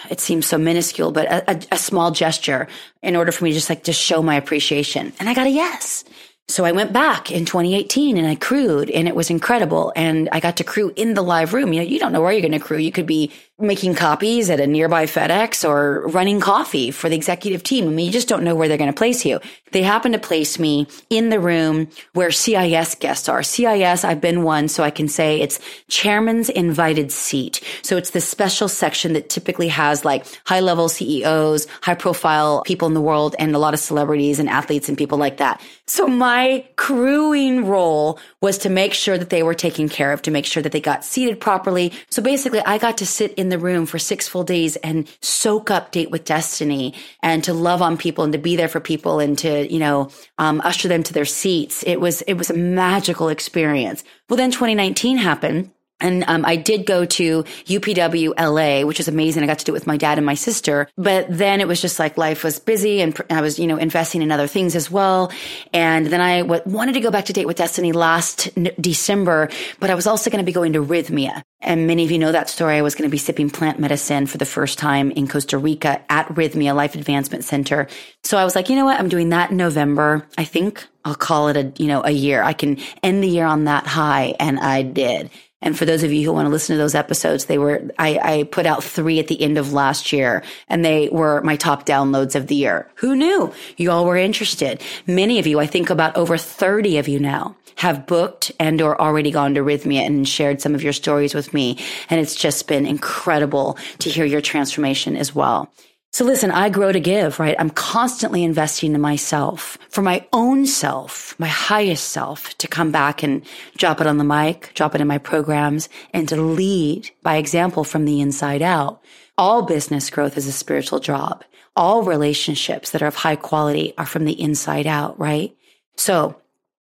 it 0.09 0.19
seems 0.19 0.47
so 0.47 0.57
minuscule, 0.57 1.11
but 1.11 1.27
a, 1.27 1.51
a, 1.51 1.59
a, 1.73 1.77
small 1.77 2.09
gesture 2.11 2.67
in 3.03 3.15
order 3.15 3.31
for 3.31 3.43
me 3.43 3.51
to 3.51 3.55
just 3.55 3.69
like, 3.69 3.83
just 3.83 4.01
show 4.01 4.23
my 4.23 4.35
appreciation. 4.35 5.13
And 5.19 5.29
I 5.29 5.35
got 5.35 5.45
a 5.45 5.51
yes. 5.51 6.03
So 6.47 6.65
I 6.65 6.71
went 6.71 6.91
back 6.91 7.29
in 7.29 7.45
2018 7.45 8.17
and 8.17 8.25
I 8.25 8.33
crewed 8.33 8.89
and 8.89 9.07
it 9.07 9.15
was 9.15 9.29
incredible. 9.29 9.93
And 9.95 10.29
I 10.31 10.39
got 10.39 10.57
to 10.57 10.63
crew 10.63 10.91
in 10.95 11.13
the 11.13 11.21
live 11.21 11.53
room. 11.53 11.73
You 11.73 11.81
know, 11.81 11.87
you 11.87 11.99
don't 11.99 12.11
know 12.11 12.21
where 12.21 12.31
you're 12.31 12.41
going 12.41 12.53
to 12.53 12.59
crew. 12.59 12.79
You 12.79 12.91
could 12.91 13.05
be 13.05 13.31
making 13.59 13.95
copies 13.95 14.49
at 14.49 14.59
a 14.59 14.67
nearby 14.67 15.05
FedEx 15.05 15.67
or 15.67 16.07
running 16.07 16.39
coffee 16.39 16.91
for 16.91 17.09
the 17.09 17.15
executive 17.15 17.63
team. 17.63 17.85
I 17.85 17.89
mean, 17.89 18.05
you 18.05 18.11
just 18.11 18.27
don't 18.27 18.43
know 18.43 18.55
where 18.55 18.67
they're 18.67 18.77
going 18.77 18.91
to 18.91 18.97
place 18.97 19.25
you. 19.25 19.39
They 19.71 19.83
happen 19.83 20.13
to 20.13 20.19
place 20.19 20.57
me 20.57 20.87
in 21.09 21.29
the 21.29 21.39
room 21.39 21.89
where 22.13 22.31
CIS 22.31 22.95
guests 22.95 23.29
are. 23.29 23.43
CIS, 23.43 24.03
I've 24.03 24.21
been 24.21 24.43
one, 24.43 24.67
so 24.67 24.83
I 24.83 24.89
can 24.89 25.07
say 25.07 25.41
it's 25.41 25.59
chairman's 25.87 26.49
invited 26.49 27.11
seat. 27.11 27.61
So 27.81 27.97
it's 27.97 28.11
this 28.11 28.27
special 28.27 28.67
section 28.67 29.13
that 29.13 29.29
typically 29.29 29.67
has 29.67 30.05
like 30.05 30.25
high 30.45 30.61
level 30.61 30.89
CEOs, 30.89 31.67
high 31.81 31.95
profile 31.95 32.63
people 32.65 32.87
in 32.87 32.93
the 32.93 33.01
world 33.01 33.35
and 33.37 33.53
a 33.55 33.59
lot 33.59 33.73
of 33.73 33.79
celebrities 33.79 34.39
and 34.39 34.49
athletes 34.49 34.89
and 34.89 34.97
people 34.97 35.17
like 35.17 35.37
that. 35.37 35.61
So 35.85 36.07
my 36.07 36.65
crewing 36.75 37.65
role 37.65 38.19
was 38.41 38.59
to 38.59 38.69
make 38.69 38.93
sure 38.93 39.17
that 39.17 39.29
they 39.29 39.43
were 39.43 39.53
taken 39.53 39.89
care 39.89 40.13
of, 40.13 40.21
to 40.23 40.31
make 40.31 40.45
sure 40.45 40.63
that 40.63 40.71
they 40.71 40.81
got 40.81 41.03
seated 41.03 41.39
properly. 41.39 41.93
So 42.09 42.21
basically 42.21 42.61
I 42.61 42.77
got 42.77 42.97
to 42.99 43.05
sit 43.05 43.33
in 43.33 43.48
the 43.49 43.59
room 43.59 43.85
for 43.85 43.99
six 43.99 44.27
full 44.27 44.43
days 44.43 44.75
and 44.77 45.07
soak 45.21 45.69
up 45.69 45.91
date 45.91 46.11
with 46.11 46.25
destiny 46.25 46.93
and 47.21 47.43
to 47.43 47.53
love 47.53 47.81
on 47.81 47.97
people 47.97 48.23
and 48.23 48.33
to 48.33 48.39
be 48.39 48.55
there 48.55 48.67
for 48.67 48.79
people 48.79 49.19
and 49.19 49.37
to, 49.39 49.71
you 49.71 49.79
know, 49.79 50.09
um, 50.37 50.61
usher 50.63 50.87
them 50.87 51.03
to 51.03 51.13
their 51.13 51.25
seats. 51.25 51.83
It 51.83 51.99
was, 51.99 52.21
it 52.23 52.35
was 52.35 52.49
a 52.49 52.55
magical 52.55 53.29
experience. 53.29 54.03
Well, 54.29 54.37
then 54.37 54.51
2019 54.51 55.17
happened 55.17 55.71
and 55.99 56.23
um, 56.27 56.45
I 56.45 56.55
did 56.55 56.85
go 56.85 57.05
to 57.05 57.43
UPW 57.43 58.33
LA, 58.39 58.85
which 58.85 58.99
was 58.99 59.07
amazing. 59.07 59.43
I 59.43 59.47
got 59.47 59.59
to 59.59 59.65
do 59.65 59.71
it 59.71 59.73
with 59.73 59.87
my 59.87 59.97
dad 59.97 60.17
and 60.17 60.25
my 60.25 60.33
sister. 60.33 60.87
But 60.97 61.25
then 61.29 61.61
it 61.61 61.67
was 61.67 61.81
just 61.81 61.99
like 61.99 62.17
life 62.17 62.43
was 62.43 62.59
busy 62.59 63.01
and 63.01 63.19
I 63.29 63.41
was, 63.41 63.59
you 63.59 63.67
know, 63.67 63.77
investing 63.77 64.21
in 64.21 64.31
other 64.31 64.47
things 64.47 64.75
as 64.75 64.89
well. 64.89 65.31
And 65.73 66.07
then 66.07 66.21
I 66.21 66.41
w- 66.41 66.61
wanted 66.65 66.93
to 66.93 66.99
go 66.99 67.11
back 67.11 67.25
to 67.25 67.33
Date 67.33 67.47
with 67.47 67.57
Destiny 67.57 67.91
last 67.91 68.49
n- 68.57 68.71
December, 68.79 69.49
but 69.79 69.89
I 69.89 69.95
was 69.95 70.07
also 70.07 70.29
going 70.29 70.43
to 70.43 70.45
be 70.45 70.53
going 70.53 70.73
to 70.73 70.83
Rythmia. 70.83 71.41
And 71.61 71.87
many 71.87 72.05
of 72.05 72.11
you 72.11 72.19
know 72.19 72.31
that 72.31 72.49
story. 72.49 72.77
I 72.77 72.81
was 72.81 72.95
going 72.95 73.09
to 73.09 73.11
be 73.11 73.17
sipping 73.17 73.49
plant 73.49 73.79
medicine 73.79 74.25
for 74.27 74.37
the 74.37 74.45
first 74.45 74.79
time 74.79 75.11
in 75.11 75.27
Costa 75.27 75.57
Rica 75.57 76.01
at 76.09 76.27
Rythmia 76.29 76.73
Life 76.73 76.95
Advancement 76.95 77.43
Center. 77.43 77.87
So 78.23 78.37
I 78.37 78.45
was 78.45 78.55
like, 78.55 78.69
you 78.69 78.77
know 78.77 78.85
what? 78.85 78.97
I'm 78.97 79.09
doing 79.09 79.29
that 79.29 79.51
in 79.51 79.57
November. 79.57 80.25
I 80.37 80.45
think 80.45 80.87
I'll 81.03 81.15
call 81.15 81.49
it 81.49 81.57
a, 81.57 81.73
you 81.81 81.87
know, 81.87 82.01
a 82.03 82.11
year. 82.11 82.41
I 82.41 82.53
can 82.53 82.77
end 83.03 83.21
the 83.21 83.27
year 83.27 83.45
on 83.45 83.65
that 83.65 83.85
high. 83.85 84.35
And 84.39 84.57
I 84.57 84.83
did. 84.83 85.29
And 85.61 85.77
for 85.77 85.85
those 85.85 86.03
of 86.03 86.13
you 86.13 86.23
who 86.25 86.31
want 86.31 86.45
to 86.45 86.49
listen 86.49 86.75
to 86.75 86.81
those 86.81 86.95
episodes, 86.95 87.45
they 87.45 87.57
were, 87.57 87.83
I, 87.99 88.19
I, 88.21 88.43
put 88.43 88.65
out 88.65 88.83
three 88.83 89.19
at 89.19 89.27
the 89.27 89.41
end 89.41 89.57
of 89.57 89.73
last 89.73 90.13
year 90.13 90.41
and 90.69 90.85
they 90.85 91.09
were 91.09 91.41
my 91.41 91.57
top 91.57 91.85
downloads 91.85 92.35
of 92.35 92.47
the 92.47 92.55
year. 92.55 92.89
Who 92.95 93.15
knew 93.15 93.53
you 93.75 93.91
all 93.91 94.05
were 94.05 94.15
interested? 94.15 94.81
Many 95.05 95.37
of 95.37 95.47
you, 95.47 95.59
I 95.59 95.65
think 95.65 95.89
about 95.89 96.15
over 96.15 96.37
30 96.37 96.97
of 96.97 97.09
you 97.09 97.19
now 97.19 97.55
have 97.75 98.05
booked 98.05 98.51
and 98.59 98.81
or 98.81 98.99
already 99.01 99.31
gone 99.31 99.53
to 99.55 99.61
Rythmia 99.61 100.05
and 100.05 100.27
shared 100.27 100.61
some 100.61 100.75
of 100.75 100.83
your 100.83 100.93
stories 100.93 101.33
with 101.33 101.53
me. 101.53 101.77
And 102.09 102.19
it's 102.19 102.35
just 102.35 102.67
been 102.67 102.85
incredible 102.85 103.77
to 103.99 104.09
hear 104.09 104.25
your 104.25 104.41
transformation 104.41 105.15
as 105.15 105.33
well. 105.33 105.71
So 106.11 106.25
listen, 106.25 106.49
I 106.49 106.69
grow 106.69 106.91
to 106.91 106.99
give, 106.99 107.39
right? 107.39 107.55
I'm 107.59 107.69
constantly 107.69 108.43
investing 108.43 108.95
in 108.95 109.01
myself 109.01 109.77
for 109.89 110.01
my 110.01 110.25
own 110.33 110.65
self, 110.65 111.39
my 111.39 111.47
highest 111.47 112.09
self 112.09 112.57
to 112.57 112.67
come 112.67 112.91
back 112.91 113.21
and 113.21 113.45
drop 113.77 114.01
it 114.01 114.07
on 114.07 114.17
the 114.17 114.23
mic, 114.23 114.71
drop 114.73 114.95
it 114.95 115.01
in 115.01 115.07
my 115.07 115.19
programs 115.19 115.87
and 116.11 116.27
to 116.29 116.35
lead 116.35 117.11
by 117.21 117.37
example 117.37 117.83
from 117.83 118.05
the 118.05 118.21
inside 118.21 118.63
out. 118.63 119.01
All 119.37 119.61
business 119.61 120.09
growth 120.09 120.35
is 120.35 120.47
a 120.47 120.51
spiritual 120.51 120.99
job. 120.99 121.43
All 121.75 122.03
relationships 122.03 122.89
that 122.91 123.03
are 123.03 123.07
of 123.07 123.15
high 123.15 123.35
quality 123.35 123.93
are 123.97 124.05
from 124.05 124.25
the 124.25 124.41
inside 124.41 124.87
out, 124.87 125.17
right? 125.19 125.55
So 125.95 126.41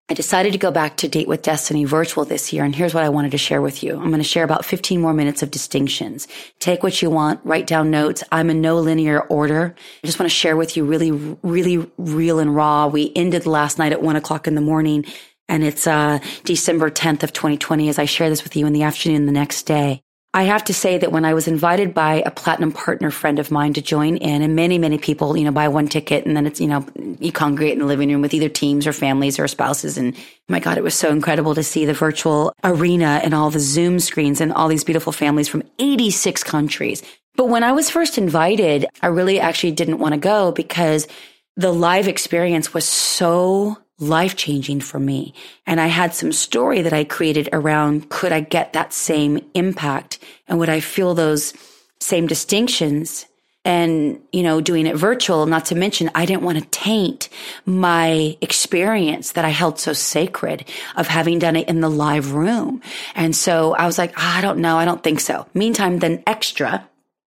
I 0.10 0.14
decided 0.14 0.54
to 0.54 0.58
go 0.58 0.72
back 0.72 0.96
to 0.98 1.10
Date 1.10 1.28
with 1.28 1.42
Destiny 1.42 1.84
virtual 1.84 2.24
this 2.24 2.54
year. 2.54 2.64
And 2.64 2.74
here's 2.74 2.94
what 2.94 3.04
I 3.04 3.10
wanted 3.10 3.32
to 3.32 3.38
share 3.38 3.62
with 3.62 3.84
you. 3.84 3.96
I'm 3.96 4.08
going 4.08 4.20
to 4.20 4.24
share 4.24 4.46
about 4.46 4.64
15 4.64 5.02
more 5.02 5.14
minutes 5.14 5.44
of 5.44 5.52
distinctions. 5.52 6.30
Take 6.60 6.82
what 6.82 7.02
you 7.02 7.10
want, 7.10 7.42
write 7.44 7.68
down 7.68 7.92
notes. 7.92 8.24
I'm 8.32 8.50
in 8.50 8.62
no 8.62 8.80
linear 8.80 9.20
order. 9.24 9.76
I 10.02 10.08
just 10.08 10.18
want 10.18 10.32
to 10.32 10.36
share 10.36 10.56
with 10.56 10.78
you 10.78 10.86
really, 10.86 11.12
really 11.12 11.92
real 11.98 12.40
and 12.40 12.56
raw. 12.56 12.88
We 12.88 13.12
ended 13.18 13.46
last 13.46 13.78
night 13.78 13.92
at 13.92 14.02
one 14.02 14.16
o'clock 14.16 14.48
in 14.48 14.56
the 14.56 14.62
morning 14.62 15.04
and 15.50 15.62
it's, 15.64 15.86
uh, 15.86 16.20
December 16.46 16.90
10th 16.90 17.24
of 17.24 17.34
2020 17.34 17.90
as 17.90 18.00
I 18.00 18.06
share 18.06 18.30
this 18.30 18.44
with 18.44 18.56
you 18.56 18.66
in 18.66 18.74
the 18.74 18.84
afternoon 18.84 19.26
the 19.26 19.32
next 19.34 19.64
day. 19.64 20.04
I 20.38 20.44
have 20.44 20.66
to 20.66 20.74
say 20.74 21.00
that 21.00 21.12
when 21.12 21.26
I 21.26 21.34
was 21.34 21.48
invited 21.48 21.96
by 21.96 22.22
a 22.24 22.30
platinum 22.30 22.72
partner 22.72 23.10
friend 23.10 23.40
of 23.40 23.50
mine 23.50 23.74
to 23.74 23.82
join 23.82 24.18
in, 24.18 24.44
and 24.44 24.56
many, 24.56 24.78
many 24.78 25.00
people, 25.00 25.36
you 25.36 25.44
know, 25.44 25.52
buy 25.52 25.68
one 25.68 25.88
ticket 25.88 26.28
and 26.28 26.38
then 26.38 26.46
it's, 26.46 26.62
you 26.62 26.68
know, 26.68 26.86
you 27.20 27.32
congregate 27.32 27.74
in 27.74 27.80
the 27.80 27.86
living 27.86 28.10
room 28.10 28.22
with 28.22 28.36
either 28.36 28.48
teams 28.48 28.86
or 28.86 28.94
families 28.94 29.40
or 29.40 29.48
spouses. 29.48 29.98
And 29.98 30.16
my 30.48 30.60
God, 30.60 30.78
it 30.78 30.84
was 30.84 30.94
so 30.94 31.10
incredible 31.10 31.56
to 31.56 31.64
see 31.64 31.86
the 31.86 31.94
virtual 31.96 32.54
arena 32.64 33.20
and 33.24 33.34
all 33.34 33.50
the 33.50 33.60
Zoom 33.60 34.00
screens 34.00 34.40
and 34.40 34.54
all 34.54 34.68
these 34.68 34.84
beautiful 34.84 35.12
families 35.12 35.48
from 35.48 35.64
86 35.80 36.44
countries. 36.44 37.02
But 37.36 37.50
when 37.50 37.64
I 37.64 37.72
was 37.72 37.90
first 37.90 38.20
invited, 38.20 38.86
I 39.02 39.08
really 39.08 39.40
actually 39.40 39.72
didn't 39.72 39.98
want 39.98 40.14
to 40.14 40.20
go 40.20 40.52
because 40.52 41.08
the 41.56 41.74
live 41.74 42.08
experience 42.08 42.76
was 42.76 42.86
so 42.86 43.76
life 44.00 44.36
changing 44.36 44.80
for 44.82 45.00
me. 45.00 45.34
And 45.66 45.82
I 45.82 45.88
had 45.88 46.14
some 46.14 46.32
story 46.32 46.82
that 46.82 46.94
I 46.94 47.04
created 47.04 47.50
around 47.52 48.10
could 48.10 48.32
I 48.32 48.42
get 48.42 48.74
that 48.74 48.94
same 48.94 49.40
impact 49.54 50.20
and 50.48 50.60
would 50.60 50.70
I 50.70 50.80
feel 50.80 51.14
those 51.14 51.54
same 52.00 52.28
distinctions? 52.28 53.26
And, 53.66 54.22
you 54.32 54.44
know, 54.44 54.62
doing 54.62 54.86
it 54.88 54.96
virtual, 54.96 55.46
not 55.46 55.66
to 55.66 55.76
mention, 55.76 56.10
I 56.16 56.26
didn't 56.26 56.44
want 56.44 56.58
to 56.58 56.66
taint 56.70 57.28
my 57.66 58.38
experience 58.40 59.34
that 59.34 59.44
I 59.44 59.50
held 59.50 59.78
so 59.78 59.92
sacred 59.92 60.64
of 60.96 61.08
having 61.08 61.38
done 61.38 61.58
it 61.58 61.68
in 61.68 61.82
the 61.82 61.90
live 61.90 62.32
room. 62.32 62.82
And 63.14 63.36
so 63.36 63.74
I 63.74 63.86
was 63.86 63.98
like, 63.98 64.14
ah, 64.16 64.38
I 64.38 64.42
don't 64.42 64.60
know. 64.60 64.78
I 64.78 64.86
don't 64.86 65.04
think 65.04 65.20
so. 65.20 65.48
Meantime, 65.54 66.00
then 66.00 66.24
extra, 66.26 66.88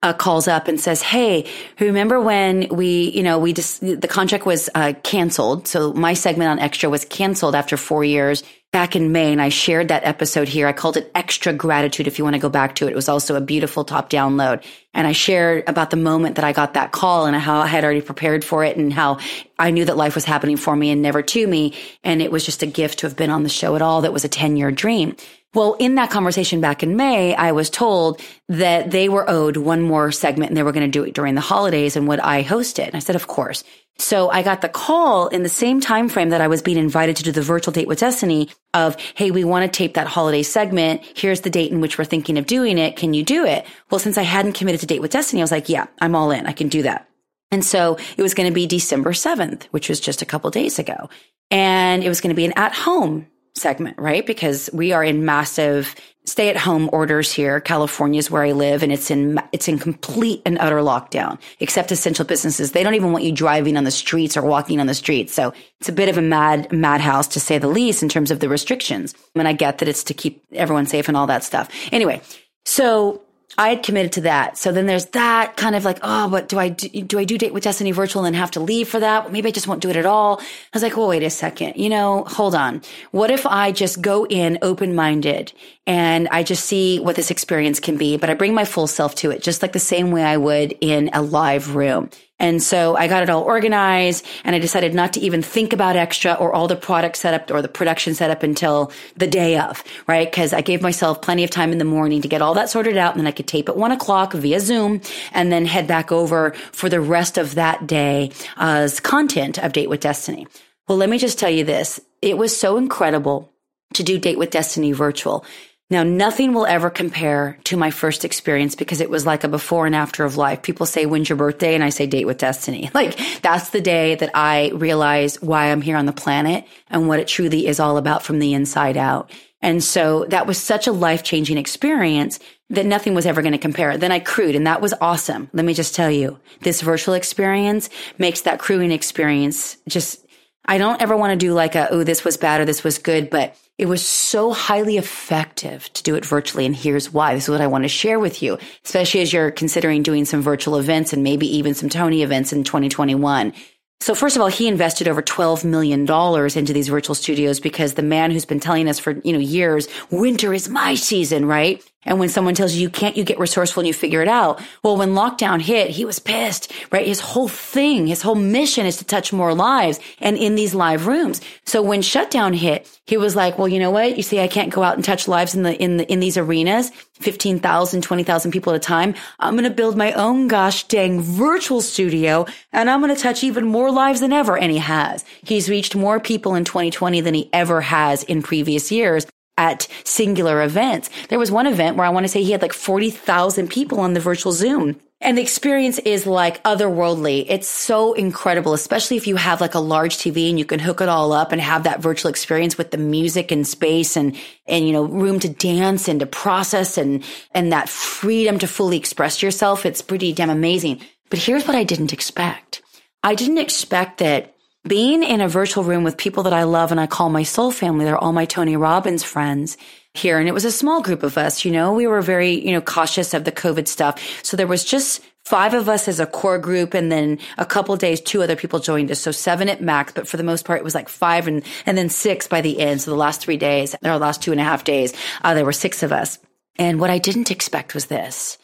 uh, 0.06 0.14
calls 0.14 0.48
up 0.48 0.68
and 0.68 0.80
says, 0.80 1.02
"Hey, 1.02 1.46
remember 1.80 2.22
when 2.22 2.68
we, 2.70 3.10
you 3.10 3.24
know, 3.24 3.40
we 3.40 3.54
just 3.54 3.82
the 3.82 4.08
contract 4.08 4.46
was 4.46 4.70
uh, 4.76 4.94
canceled. 5.02 5.68
So 5.68 5.94
my 5.94 6.14
segment 6.14 6.52
on 6.52 6.60
Extra 6.60 6.90
was 6.90 7.06
canceled 7.06 7.56
after 7.56 7.76
four 7.76 8.06
years 8.06 8.44
back 8.72 8.96
in 8.96 9.12
May, 9.12 9.32
and 9.32 9.42
I 9.42 9.50
shared 9.50 9.88
that 9.88 10.06
episode 10.06 10.48
here. 10.48 10.68
I 10.68 10.74
called 10.74 10.98
it 10.98 11.10
Extra 11.16 11.54
Gratitude. 11.54 12.06
If 12.06 12.20
you 12.20 12.24
want 12.24 12.36
to 12.36 12.42
go 12.42 12.50
back 12.50 12.76
to 12.76 12.88
it, 12.88 12.92
it 12.92 12.96
was 12.96 13.10
also 13.10 13.36
a 13.36 13.42
beautiful 13.42 13.84
top 13.84 14.12
download, 14.12 14.64
and 14.94 15.08
I 15.08 15.12
shared 15.12 15.64
about 15.68 15.90
the 15.90 15.98
moment 15.98 16.36
that 16.36 16.46
I 16.46 16.54
got 16.54 16.76
that 16.76 16.92
call 16.92 17.26
and 17.26 17.36
how 17.36 17.62
I 17.62 17.68
had 17.68 17.84
already 17.84 18.02
prepared 18.02 18.46
for 18.46 18.64
it, 18.64 18.78
and 18.78 18.94
how 18.94 19.18
I 19.58 19.72
knew 19.72 19.86
that 19.86 19.98
life 19.98 20.14
was 20.14 20.26
happening 20.26 20.58
for 20.58 20.76
me 20.76 20.92
and 20.92 21.02
never 21.02 21.24
to 21.24 21.48
me, 21.48 21.74
and 22.04 22.22
it 22.22 22.32
was 22.32 22.46
just 22.46 22.62
a 22.62 22.68
gift 22.68 23.00
to 23.00 23.08
have 23.08 23.18
been 23.18 23.32
on 23.32 23.42
the 23.42 23.50
show 23.50 23.76
at 23.76 23.82
all. 23.82 24.02
That 24.02 24.14
was 24.14 24.24
a 24.24 24.30
ten 24.30 24.56
year 24.56 24.70
dream." 24.70 25.16
Well, 25.56 25.76
in 25.80 25.96
that 25.96 26.12
conversation 26.12 26.60
back 26.60 26.84
in 26.84 26.98
May, 26.98 27.34
I 27.34 27.54
was 27.54 27.70
told 27.70 28.22
that 28.50 28.92
they 28.92 29.08
were 29.08 29.28
owed 29.30 29.56
one 29.56 29.82
more 29.82 30.12
segment 30.12 30.50
and 30.50 30.58
they 30.58 30.64
were 30.64 30.74
going 30.74 30.86
to 30.86 30.92
do 30.92 31.06
it 31.06 31.16
during 31.16 31.34
the 31.34 31.42
holidays 31.42 31.96
and 31.96 32.10
would 32.10 32.20
I 32.20 32.42
host 32.42 32.78
it? 32.78 32.88
And 32.88 32.96
I 32.96 33.00
said, 33.00 33.16
of 33.16 33.28
course. 33.28 33.64
So 33.98 34.30
I 34.30 34.44
got 34.44 34.60
the 34.60 34.68
call 34.68 35.30
in 35.30 35.44
the 35.44 35.50
same 35.50 35.80
time 35.80 36.10
frame 36.10 36.30
that 36.30 36.42
I 36.42 36.50
was 36.50 36.62
being 36.62 36.78
invited 36.78 37.16
to 37.16 37.24
do 37.24 37.32
the 37.32 37.42
virtual 37.42 37.72
date 37.72 37.88
with 37.88 38.02
Destiny 38.02 38.50
of, 38.74 39.00
Hey, 39.16 39.32
we 39.32 39.46
want 39.46 39.72
to 39.72 39.78
tape 39.78 39.94
that 39.94 40.08
holiday 40.08 40.44
segment. 40.44 41.02
Here's 41.16 41.40
the 41.42 41.50
date 41.50 41.72
in 41.72 41.80
which 41.80 41.98
we're 41.98 42.04
thinking 42.04 42.38
of 42.38 42.46
doing 42.46 42.78
it. 42.78 42.98
Can 42.98 43.14
you 43.14 43.24
do 43.24 43.46
it? 43.46 43.66
Well, 43.90 44.00
since 44.00 44.18
I 44.18 44.24
hadn't 44.24 44.54
committed 44.54 44.82
to 44.82 44.88
date 44.88 45.02
with 45.02 45.12
Destiny, 45.12 45.42
I 45.42 45.46
was 45.46 45.52
like, 45.52 45.70
yeah, 45.70 45.88
I'm 46.02 46.16
all 46.16 46.32
in. 46.32 46.46
I 46.46 46.52
can 46.52 46.68
do 46.68 46.82
that. 46.82 47.08
And 47.52 47.64
so 47.64 47.98
it 48.18 48.22
was 48.22 48.34
going 48.34 48.50
to 48.50 48.54
be 48.54 48.68
December 48.68 49.14
7th, 49.14 49.64
which 49.66 49.88
was 49.88 50.02
just 50.02 50.22
a 50.22 50.26
couple 50.26 50.50
days 50.50 50.78
ago. 50.78 51.10
And 51.50 52.04
it 52.04 52.10
was 52.10 52.20
going 52.20 52.32
to 52.32 52.36
be 52.36 52.46
an 52.46 52.54
at 52.58 52.74
home 52.74 53.28
segment, 53.56 53.98
right? 53.98 54.26
Because 54.26 54.70
we 54.74 54.92
are 54.92 55.04
in 55.04 55.26
massive 55.26 55.96
stay 56.26 56.50
at 56.50 56.58
home 56.58 56.90
orders 56.92 57.32
here. 57.32 57.62
California 57.62 58.18
is 58.18 58.32
where 58.32 58.44
I 58.44 58.52
live 58.52 58.84
and 58.84 58.92
it's 58.92 59.12
in, 59.12 59.40
it's 59.52 59.68
in 59.68 59.78
complete 59.78 60.42
and 60.46 60.58
utter 60.60 60.78
lockdown, 60.78 61.40
except 61.60 61.92
essential 61.92 62.26
businesses. 62.26 62.72
They 62.72 62.84
don't 62.84 62.96
even 62.96 63.12
want 63.12 63.24
you 63.24 63.32
driving 63.32 63.78
on 63.78 63.84
the 63.84 63.92
streets 63.92 64.36
or 64.36 64.42
walking 64.42 64.80
on 64.80 64.88
the 64.88 64.96
streets. 64.96 65.34
So 65.34 65.54
it's 65.80 65.90
a 65.90 65.94
bit 65.94 66.10
of 66.10 66.18
a 66.18 66.22
mad, 66.22 66.72
madhouse 66.72 67.28
to 67.30 67.40
say 67.40 67.58
the 67.58 67.68
least 67.68 68.02
in 68.02 68.10
terms 68.10 68.32
of 68.32 68.40
the 68.40 68.50
restrictions. 68.50 69.14
And 69.36 69.48
I 69.48 69.54
get 69.54 69.78
that 69.78 69.88
it's 69.88 70.04
to 70.06 70.14
keep 70.14 70.44
everyone 70.52 70.88
safe 70.88 71.08
and 71.08 71.16
all 71.16 71.28
that 71.28 71.44
stuff. 71.44 71.70
Anyway, 71.92 72.22
so 72.66 73.22
I 73.58 73.70
had 73.70 73.84
committed 73.84 74.12
to 74.14 74.22
that. 74.22 74.58
So 74.58 74.72
then 74.72 74.86
there's 74.86 75.06
that 75.08 75.56
kind 75.58 75.76
of 75.76 75.86
like, 75.86 76.00
oh, 76.02 76.30
but 76.30 76.50
do 76.50 76.60
I 76.60 76.70
do, 76.70 76.90
do 77.04 77.20
I 77.20 77.24
do 77.24 77.38
date 77.38 77.54
with 77.54 77.64
Destiny 77.64 77.92
virtual 77.92 78.26
and 78.26 78.36
have 78.36 78.52
to 78.52 78.60
leave 78.60 78.90
for 78.90 79.00
that? 79.00 79.32
maybe 79.32 79.50
I 79.50 79.52
just 79.52 79.68
won't 79.68 79.82
do 79.82 79.90
it 79.90 79.96
at 79.96 80.06
all. 80.06 80.40
I 80.40 80.44
was 80.74 80.84
like, 80.84 80.96
well, 80.98 81.08
wait 81.08 81.24
a 81.24 81.30
second. 81.30 81.76
You 81.76 81.90
know, 81.90 82.24
hold 82.26 82.56
on. 82.56 82.82
What 83.12 83.32
if 83.32 83.46
I 83.46 83.72
just 83.72 84.02
go 84.02 84.26
in 84.26 84.58
open 84.62 84.96
minded 84.96 85.54
and 85.86 86.28
I 86.30 86.44
just 86.44 86.66
see 86.66 87.00
what 87.00 87.16
this 87.16 87.32
experience 87.32 87.80
can 87.80 87.98
be, 87.98 88.18
but 88.18 88.30
I 88.30 88.34
bring 88.34 88.54
my 88.54 88.66
full 88.66 88.88
self 88.88 89.16
to 89.16 89.32
it, 89.32 89.42
just 89.42 89.62
like 89.62 89.74
the 89.74 89.80
same 89.80 90.12
way 90.12 90.24
I 90.24 90.38
would 90.38 90.76
in 90.82 91.10
a 91.14 91.22
live 91.22 91.76
room. 91.76 92.10
And 92.38 92.62
so 92.62 92.98
I 92.98 93.08
got 93.08 93.24
it 93.24 93.30
all 93.30 93.44
organized 93.44 94.26
and 94.44 94.56
I 94.56 94.60
decided 94.60 94.94
not 94.94 95.14
to 95.14 95.22
even 95.22 95.42
think 95.42 95.72
about 95.72 95.96
extra 95.96 96.34
or 96.34 96.54
all 96.54 96.68
the 96.68 96.76
product 96.76 97.16
setup 97.16 97.50
or 97.50 97.62
the 97.62 97.70
production 97.70 98.14
setup 98.14 98.44
until 98.44 98.92
the 99.16 99.28
day 99.28 99.58
of, 99.58 99.84
right? 100.06 100.30
Cause 100.30 100.52
I 100.52 100.62
gave 100.62 100.82
myself 100.82 101.22
plenty 101.22 101.46
of 101.46 101.50
time 101.50 101.72
in 101.72 101.78
the 101.78 101.86
morning 101.86 102.22
to 102.22 102.28
get 102.28 102.42
all 102.42 102.54
that 102.56 102.70
sorted 102.70 102.98
out 102.98 103.14
and 103.14 103.22
then 103.22 103.28
I 103.28 103.32
could 103.32 103.48
tape 103.48 103.70
at 103.70 103.78
one 103.78 103.94
o'clock 103.94 104.34
via 104.34 104.60
Zoom 104.60 105.00
and 105.32 105.50
then 105.50 105.66
head 105.66 105.88
back 105.88 106.12
over 106.12 106.52
for 106.72 106.90
the 106.90 107.00
rest 107.00 107.38
of 107.38 107.56
that 107.56 107.88
day 107.88 108.32
as 108.58 109.00
content 109.00 109.58
of 109.58 109.72
Date 109.72 109.90
with 109.90 110.02
Destiny. 110.02 110.46
Well, 110.90 110.98
let 110.98 111.10
me 111.10 111.18
just 111.18 111.40
tell 111.40 111.50
you 111.50 111.64
this. 111.64 112.02
It 112.22 112.38
was 112.38 112.56
so 112.56 112.78
incredible 112.78 113.52
to 113.94 114.04
do 114.04 114.20
Date 114.20 114.38
with 114.38 114.50
Destiny 114.50 114.92
virtual 114.92 115.46
now, 115.92 116.02
nothing 116.02 116.54
will 116.54 116.66
ever 116.66 116.90
compare 116.90 117.60
to 117.66 117.78
my 117.78 117.92
first 117.92 118.26
experience 118.26 118.74
because 118.74 119.02
it 119.02 119.10
was 119.10 119.28
like 119.28 119.44
a 119.44 119.48
before 119.48 119.86
and 119.86 119.94
after 119.94 120.26
of 120.26 120.36
life. 120.36 120.64
People 120.64 120.88
say, 120.88 121.06
when's 121.06 121.30
your 121.30 121.36
birthday? 121.36 121.76
And 121.76 121.84
I 121.84 121.90
say, 121.90 122.08
date 122.08 122.26
with 122.26 122.40
destiny. 122.40 122.90
Like, 122.96 123.20
that's 123.42 123.70
the 123.72 123.82
day 123.82 124.16
that 124.16 124.32
I 124.34 124.72
realize 124.74 125.42
why 125.42 125.70
I'm 125.70 125.82
here 125.82 125.98
on 125.98 126.06
the 126.06 126.14
planet 126.14 126.66
and 126.88 127.10
what 127.10 127.20
it 127.20 127.28
truly 127.28 127.68
is 127.68 127.80
all 127.80 127.98
about 127.98 128.24
from 128.24 128.40
the 128.40 128.54
inside 128.54 128.96
out. 128.96 129.32
And 129.62 129.84
so 129.84 130.26
that 130.30 130.48
was 130.48 130.58
such 130.58 130.88
a 130.88 130.94
life 130.94 131.24
changing 131.24 131.58
experience 131.58 132.40
that 132.70 132.86
nothing 132.86 133.14
was 133.14 133.26
ever 133.26 133.42
going 133.42 133.52
to 133.52 133.58
compare. 133.58 133.98
Then 133.98 134.14
I 134.14 134.20
crewed 134.20 134.56
and 134.56 134.66
that 134.66 134.82
was 134.82 134.94
awesome. 135.02 135.50
Let 135.52 135.66
me 135.66 135.74
just 135.74 135.94
tell 135.94 136.10
you, 136.10 136.40
this 136.62 136.82
virtual 136.82 137.16
experience 137.16 137.90
makes 138.18 138.42
that 138.42 138.60
crewing 138.60 138.92
experience 138.92 139.78
just, 139.90 140.26
I 140.66 140.78
don't 140.78 141.02
ever 141.02 141.18
want 141.18 141.32
to 141.32 141.46
do 141.46 141.54
like 141.54 141.76
a, 141.76 141.90
oh, 141.92 142.04
this 142.04 142.24
was 142.24 142.38
bad 142.38 142.62
or 142.62 142.66
this 142.66 142.84
was 142.84 142.98
good, 142.98 143.30
but 143.30 143.58
it 143.78 143.88
was 143.88 144.06
so 144.06 144.54
highly 144.54 144.98
effective 144.98 145.92
to 145.94 146.04
do 146.04 146.16
it 146.16 146.26
virtually. 146.26 146.66
And 146.66 146.76
here's 146.76 147.12
why. 147.12 147.34
This 147.34 147.44
is 147.46 147.50
what 147.50 147.62
I 147.62 147.68
want 147.68 147.84
to 147.84 147.90
share 147.90 148.20
with 148.20 148.42
you, 148.42 148.58
especially 148.86 149.22
as 149.22 149.34
you're 149.34 149.52
considering 149.52 150.02
doing 150.02 150.26
some 150.26 150.42
virtual 150.42 150.78
events 150.78 151.12
and 151.12 151.24
maybe 151.24 151.58
even 151.58 151.74
some 151.74 151.90
Tony 151.90 152.24
events 152.24 152.54
in 152.54 152.64
2021. 152.64 153.54
So 154.02 154.14
first 154.14 154.36
of 154.36 154.42
all, 154.42 154.50
he 154.50 154.68
invested 154.68 155.08
over 155.08 155.22
$12 155.22 155.66
million 155.66 156.02
into 156.02 156.74
these 156.74 156.90
virtual 156.90 157.16
studios 157.16 157.60
because 157.60 157.94
the 157.94 158.04
man 158.04 158.30
who's 158.32 158.46
been 158.46 158.60
telling 158.60 158.88
us 158.88 159.00
for, 159.00 159.12
you 159.24 159.34
know, 159.34 159.40
years, 159.40 159.88
winter 160.12 160.54
is 160.54 160.70
my 160.70 160.96
season, 160.96 161.46
right? 161.46 161.84
And 162.06 162.20
when 162.20 162.30
someone 162.30 162.54
tells 162.54 162.74
you 162.74 162.82
you 162.82 162.90
can't, 162.90 163.18
you 163.18 163.24
get 163.24 163.40
resourceful 163.40 163.82
and 163.82 163.88
you 163.88 163.94
figure 163.94 164.22
it 164.22 164.28
out. 164.28 164.62
Well, 164.84 164.98
when 164.98 165.10
lockdown 165.10 165.62
hit, 165.62 165.90
he 165.90 166.06
was 166.06 166.20
pissed, 166.20 166.72
right? 166.92 167.06
His 167.06 167.20
whole 167.20 167.48
thing, 167.48 168.08
his 168.08 168.22
whole 168.22 168.36
mission 168.36 168.86
is 168.86 168.98
to 168.98 169.06
touch 169.06 169.34
more 169.34 169.54
lives 169.54 170.00
and 170.20 170.38
in 170.38 170.56
these 170.56 170.76
live 170.76 171.08
rooms. 171.08 171.42
So 171.66 171.82
when 171.82 172.02
shutdown 172.02 172.54
hit, 172.54 172.88
he 173.08 173.18
was 173.18 173.36
like, 173.36 173.58
well, 173.58 173.68
you 173.68 173.80
know 173.80 173.92
what? 173.92 174.18
You 174.18 174.24
see, 174.24 174.40
I 174.40 174.48
can't 174.48 174.72
go 174.72 174.84
out 174.84 174.96
and 174.96 175.04
touch 175.04 175.28
lives 175.28 175.56
in 175.56 175.64
the, 175.64 175.76
in 175.82 175.98
the, 175.98 176.12
in 176.12 176.20
these 176.20 176.38
arenas, 176.38 176.92
15,000, 177.16 178.02
20,000 178.02 178.52
people 178.52 178.74
at 178.74 178.78
a 178.78 178.80
time. 178.80 179.16
I'm 179.40 179.56
going 179.56 179.64
to 179.64 179.76
build 179.76 179.98
my 179.98 180.14
own 180.14 180.48
gosh 180.48 180.84
dang 180.88 181.22
virtual 181.22 181.82
studio 181.82 182.46
and 182.72 182.90
I'm 182.90 183.02
going 183.02 183.16
to 183.16 183.22
touch 183.22 183.44
even 183.44 183.66
more 183.66 183.92
lives 183.92 184.20
than 184.20 184.34
ever. 184.34 184.58
And 184.58 184.72
he 184.72 184.78
has. 184.78 185.26
He's 185.44 185.70
reached 185.70 185.96
more 185.96 186.20
people 186.20 186.56
in 186.56 186.66
2020 186.66 187.22
than 187.22 187.34
he 187.34 187.50
ever 187.52 187.82
has 187.82 188.24
in 188.24 188.44
previous 188.44 188.92
years 188.92 189.26
at 189.58 189.88
singular 190.04 190.62
events. 190.62 191.10
There 191.30 191.40
was 191.40 191.52
one 191.52 191.68
event 191.68 191.98
where 191.98 192.06
I 192.06 192.10
want 192.10 192.26
to 192.26 192.28
say 192.28 192.44
he 192.44 192.52
had 192.52 192.62
like 192.62 192.74
40,000 192.74 193.70
people 193.70 194.00
on 194.00 194.14
the 194.14 194.20
virtual 194.20 194.52
Zoom. 194.52 195.00
And 195.22 195.38
the 195.38 195.42
experience 195.42 195.98
is 196.00 196.28
like 196.28 196.62
otherworldly. 196.64 197.46
It's 197.48 197.68
so 197.68 198.14
incredible, 198.14 198.74
especially 198.74 199.16
if 199.16 199.28
you 199.28 199.38
have 199.38 199.62
like 199.62 199.74
a 199.74 199.80
large 199.80 200.18
TV 200.18 200.50
and 200.50 200.60
you 200.60 200.66
can 200.66 200.80
hook 200.80 201.00
it 201.00 201.08
all 201.08 201.32
up 201.32 201.52
and 201.52 201.62
have 201.62 201.84
that 201.84 202.02
virtual 202.02 202.30
experience 202.30 202.78
with 202.78 202.92
the 202.92 202.98
music 202.98 203.50
and 203.50 203.66
space 203.66 204.18
and, 204.18 204.38
and, 204.68 204.86
you 204.86 204.92
know, 204.92 205.04
room 205.04 205.40
to 205.40 205.50
dance 205.50 206.10
and 206.10 206.20
to 206.20 206.26
process 206.26 206.98
and, 206.98 207.24
and 207.52 207.72
that 207.72 207.88
freedom 207.88 208.60
to 208.60 208.68
fully 208.68 208.98
express 208.98 209.42
yourself. 209.42 209.86
It's 209.86 210.02
pretty 210.02 210.34
damn 210.34 210.50
amazing. 210.50 211.02
But 211.30 211.40
here's 211.40 211.66
what 211.66 211.78
I 211.78 211.86
didn't 211.86 212.14
expect. 212.14 212.82
I 213.24 213.36
didn't 213.36 213.58
expect 213.58 214.20
that 214.20 214.55
being 214.88 215.24
in 215.24 215.42
a 215.42 215.48
virtual 215.48 215.84
room 215.84 216.04
with 216.04 216.18
people 216.18 216.44
that 216.44 216.54
I 216.54 216.64
love 216.64 216.92
and 216.92 217.00
I 217.00 217.08
call 217.08 217.30
my 217.30 217.44
soul 217.44 217.72
family, 217.72 218.06
they're 218.06 218.18
all 218.18 218.34
my 218.34 218.46
Tony 218.46 218.78
Robbins 218.78 219.24
friends 219.24 219.78
here. 220.14 220.40
And 220.40 220.48
it 220.48 220.54
was 220.54 220.66
a 220.66 220.72
small 220.72 221.02
group 221.02 221.24
of 221.24 221.38
us, 221.38 221.66
you 221.66 221.72
know, 221.72 221.94
we 221.94 222.08
were 222.08 222.22
very, 222.22 222.66
you 222.66 222.72
know, 222.72 222.82
cautious 222.82 223.34
of 223.34 223.44
the 223.44 223.52
COVID 223.52 223.88
stuff. 223.88 224.22
So 224.44 224.56
there 224.56 224.68
was 224.68 224.84
just 224.84 225.22
five 225.44 225.74
of 225.74 225.90
us 225.90 226.08
as 226.08 226.20
a 226.20 226.26
core 226.26 226.60
group. 226.60 226.94
And 226.94 227.12
then 227.12 227.40
a 227.58 227.66
couple 227.66 227.96
days, 227.98 228.22
two 228.22 228.42
other 228.42 228.56
people 228.56 228.80
joined 228.80 229.12
us. 229.12 229.20
So 229.20 229.32
seven 229.32 229.70
at 229.70 229.82
max, 229.82 230.14
but 230.14 230.28
for 230.28 230.38
the 230.38 230.44
most 230.44 230.66
part, 230.66 230.80
it 230.80 230.84
was 230.84 230.96
like 230.96 231.10
five 231.10 231.48
and, 231.48 231.64
and 231.86 231.98
then 231.98 232.10
six 232.10 232.48
by 232.48 232.62
the 232.62 232.80
end. 232.80 233.02
So 233.02 233.12
the 233.12 233.18
last 233.18 233.42
three 233.42 233.58
days, 233.58 233.96
or 234.04 234.18
last 234.18 234.42
two 234.42 234.52
and 234.52 234.62
a 234.62 234.64
half 234.64 234.84
days, 234.84 235.14
uh, 235.44 235.54
there 235.54 235.66
were 235.66 235.74
six 235.74 236.04
of 236.04 236.12
us. 236.12 236.40
And 236.78 237.00
what 237.00 237.10
I 237.10 237.18
didn't 237.18 237.52
expect 237.52 237.94
was 237.94 238.08
this. 238.08 238.58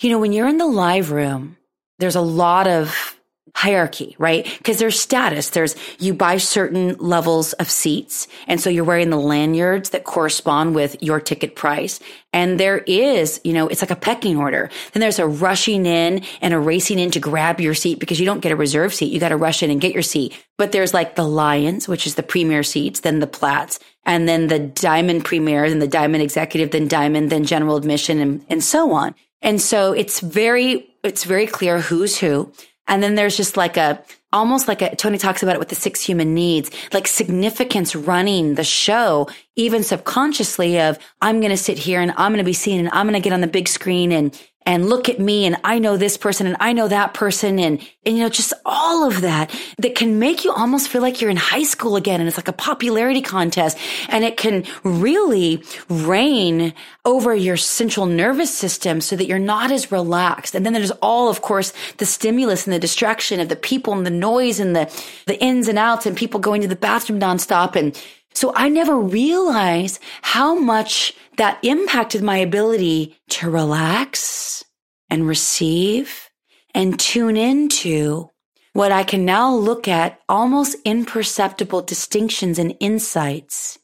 You 0.00 0.10
know, 0.10 0.18
when 0.18 0.32
you're 0.32 0.48
in 0.48 0.58
the 0.58 0.66
live 0.66 1.10
room, 1.10 1.56
there's 1.98 2.16
a 2.16 2.20
lot 2.20 2.66
of 2.66 3.17
hierarchy, 3.58 4.14
right? 4.18 4.44
Because 4.58 4.78
there's 4.78 5.00
status. 5.00 5.50
There's, 5.50 5.74
you 5.98 6.14
buy 6.14 6.36
certain 6.36 6.94
levels 6.98 7.54
of 7.54 7.68
seats. 7.68 8.28
And 8.46 8.60
so 8.60 8.70
you're 8.70 8.84
wearing 8.84 9.10
the 9.10 9.16
lanyards 9.16 9.90
that 9.90 10.04
correspond 10.04 10.76
with 10.76 11.02
your 11.02 11.18
ticket 11.18 11.56
price. 11.56 11.98
And 12.32 12.60
there 12.60 12.78
is, 12.78 13.40
you 13.42 13.52
know, 13.52 13.66
it's 13.66 13.82
like 13.82 13.90
a 13.90 13.96
pecking 13.96 14.36
order. 14.36 14.70
Then 14.92 15.00
there's 15.00 15.18
a 15.18 15.26
rushing 15.26 15.86
in 15.86 16.22
and 16.40 16.54
a 16.54 16.58
racing 16.60 17.00
in 17.00 17.10
to 17.10 17.18
grab 17.18 17.60
your 17.60 17.74
seat 17.74 17.98
because 17.98 18.20
you 18.20 18.26
don't 18.26 18.38
get 18.38 18.52
a 18.52 18.56
reserve 18.56 18.94
seat. 18.94 19.12
You 19.12 19.18
got 19.18 19.30
to 19.30 19.36
rush 19.36 19.60
in 19.64 19.72
and 19.72 19.80
get 19.80 19.92
your 19.92 20.04
seat. 20.04 20.38
But 20.56 20.70
there's 20.70 20.94
like 20.94 21.16
the 21.16 21.26
Lions, 21.26 21.88
which 21.88 22.06
is 22.06 22.14
the 22.14 22.22
premier 22.22 22.62
seats, 22.62 23.00
then 23.00 23.18
the 23.18 23.26
Plats, 23.26 23.80
and 24.06 24.28
then 24.28 24.46
the 24.46 24.60
Diamond 24.60 25.24
Premier, 25.24 25.68
then 25.68 25.80
the 25.80 25.88
Diamond 25.88 26.22
Executive, 26.22 26.70
then 26.70 26.86
Diamond, 26.86 27.30
then 27.30 27.42
General 27.42 27.74
Admission, 27.74 28.20
and, 28.20 28.46
and 28.48 28.62
so 28.62 28.92
on. 28.92 29.16
And 29.42 29.60
so 29.60 29.92
it's 29.92 30.20
very, 30.20 30.88
it's 31.02 31.24
very 31.24 31.48
clear 31.48 31.80
who's 31.80 32.18
who. 32.18 32.52
And 32.88 33.02
then 33.02 33.14
there's 33.14 33.36
just 33.36 33.56
like 33.56 33.76
a, 33.76 34.02
almost 34.32 34.66
like 34.66 34.82
a, 34.82 34.96
Tony 34.96 35.18
talks 35.18 35.42
about 35.42 35.54
it 35.54 35.58
with 35.58 35.68
the 35.68 35.74
six 35.74 36.02
human 36.02 36.34
needs, 36.34 36.70
like 36.92 37.06
significance 37.06 37.94
running 37.94 38.54
the 38.54 38.64
show, 38.64 39.28
even 39.56 39.82
subconsciously 39.82 40.80
of, 40.80 40.98
I'm 41.20 41.40
going 41.40 41.50
to 41.50 41.56
sit 41.56 41.78
here 41.78 42.00
and 42.00 42.12
I'm 42.16 42.32
going 42.32 42.38
to 42.38 42.44
be 42.44 42.52
seen 42.52 42.80
and 42.80 42.88
I'm 42.90 43.06
going 43.06 43.20
to 43.20 43.24
get 43.24 43.32
on 43.32 43.40
the 43.40 43.46
big 43.46 43.68
screen 43.68 44.10
and, 44.12 44.38
and 44.68 44.90
look 44.90 45.08
at 45.08 45.18
me 45.18 45.46
and 45.46 45.56
I 45.64 45.78
know 45.78 45.96
this 45.96 46.18
person 46.18 46.46
and 46.46 46.54
I 46.60 46.74
know 46.74 46.88
that 46.88 47.14
person 47.14 47.58
and, 47.58 47.80
and 48.04 48.18
you 48.18 48.22
know, 48.22 48.28
just 48.28 48.52
all 48.66 49.08
of 49.08 49.22
that 49.22 49.50
that 49.78 49.94
can 49.94 50.18
make 50.18 50.44
you 50.44 50.52
almost 50.52 50.90
feel 50.90 51.00
like 51.00 51.22
you're 51.22 51.30
in 51.30 51.38
high 51.38 51.62
school 51.62 51.96
again. 51.96 52.20
And 52.20 52.28
it's 52.28 52.36
like 52.36 52.48
a 52.48 52.52
popularity 52.52 53.22
contest 53.22 53.78
and 54.10 54.24
it 54.24 54.36
can 54.36 54.66
really 54.84 55.64
reign 55.88 56.74
over 57.06 57.34
your 57.34 57.56
central 57.56 58.04
nervous 58.04 58.54
system 58.54 59.00
so 59.00 59.16
that 59.16 59.24
you're 59.24 59.38
not 59.38 59.72
as 59.72 59.90
relaxed. 59.90 60.54
And 60.54 60.66
then 60.66 60.74
there's 60.74 60.90
all, 61.00 61.30
of 61.30 61.40
course, 61.40 61.72
the 61.96 62.04
stimulus 62.04 62.66
and 62.66 62.74
the 62.74 62.78
distraction 62.78 63.40
of 63.40 63.48
the 63.48 63.56
people 63.56 63.94
and 63.94 64.04
the 64.04 64.10
noise 64.10 64.60
and 64.60 64.76
the, 64.76 64.94
the 65.24 65.42
ins 65.42 65.66
and 65.68 65.78
outs 65.78 66.04
and 66.04 66.14
people 66.14 66.40
going 66.40 66.60
to 66.60 66.68
the 66.68 66.76
bathroom 66.76 67.18
nonstop. 67.18 67.74
And 67.74 67.98
so 68.38 68.52
I 68.54 68.68
never 68.68 68.96
realized 68.96 69.98
how 70.22 70.54
much 70.54 71.12
that 71.38 71.58
impacted 71.64 72.22
my 72.22 72.36
ability 72.36 73.18
to 73.30 73.50
relax 73.50 74.64
and 75.10 75.26
receive 75.26 76.30
and 76.72 77.00
tune 77.00 77.36
into 77.36 78.30
what 78.74 78.92
I 78.92 79.02
can 79.02 79.24
now 79.24 79.52
look 79.52 79.88
at 79.88 80.20
almost 80.28 80.76
imperceptible 80.84 81.82
distinctions 81.82 82.60
and 82.60 82.76
insights 82.78 83.80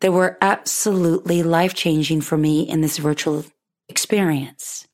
that 0.00 0.12
were 0.12 0.38
absolutely 0.40 1.42
life 1.42 1.74
changing 1.74 2.20
for 2.20 2.38
me 2.38 2.60
in 2.60 2.82
this 2.82 2.98
virtual 2.98 3.44
experience. 3.88 4.86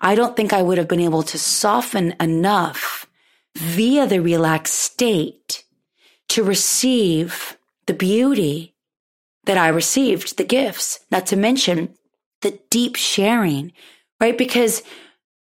I 0.00 0.14
don't 0.14 0.36
think 0.36 0.52
I 0.52 0.62
would 0.62 0.78
have 0.78 0.86
been 0.86 1.00
able 1.00 1.24
to 1.24 1.40
soften 1.40 2.14
enough 2.20 3.08
via 3.56 4.06
the 4.06 4.20
relaxed 4.20 4.76
state 4.76 5.64
to 6.28 6.44
receive 6.44 7.56
the 7.90 7.96
beauty 7.96 8.72
that 9.46 9.58
I 9.58 9.66
received, 9.66 10.38
the 10.38 10.44
gifts, 10.44 11.00
not 11.10 11.26
to 11.26 11.36
mention 11.36 11.92
the 12.40 12.56
deep 12.70 12.94
sharing, 12.94 13.72
right? 14.20 14.38
Because 14.38 14.84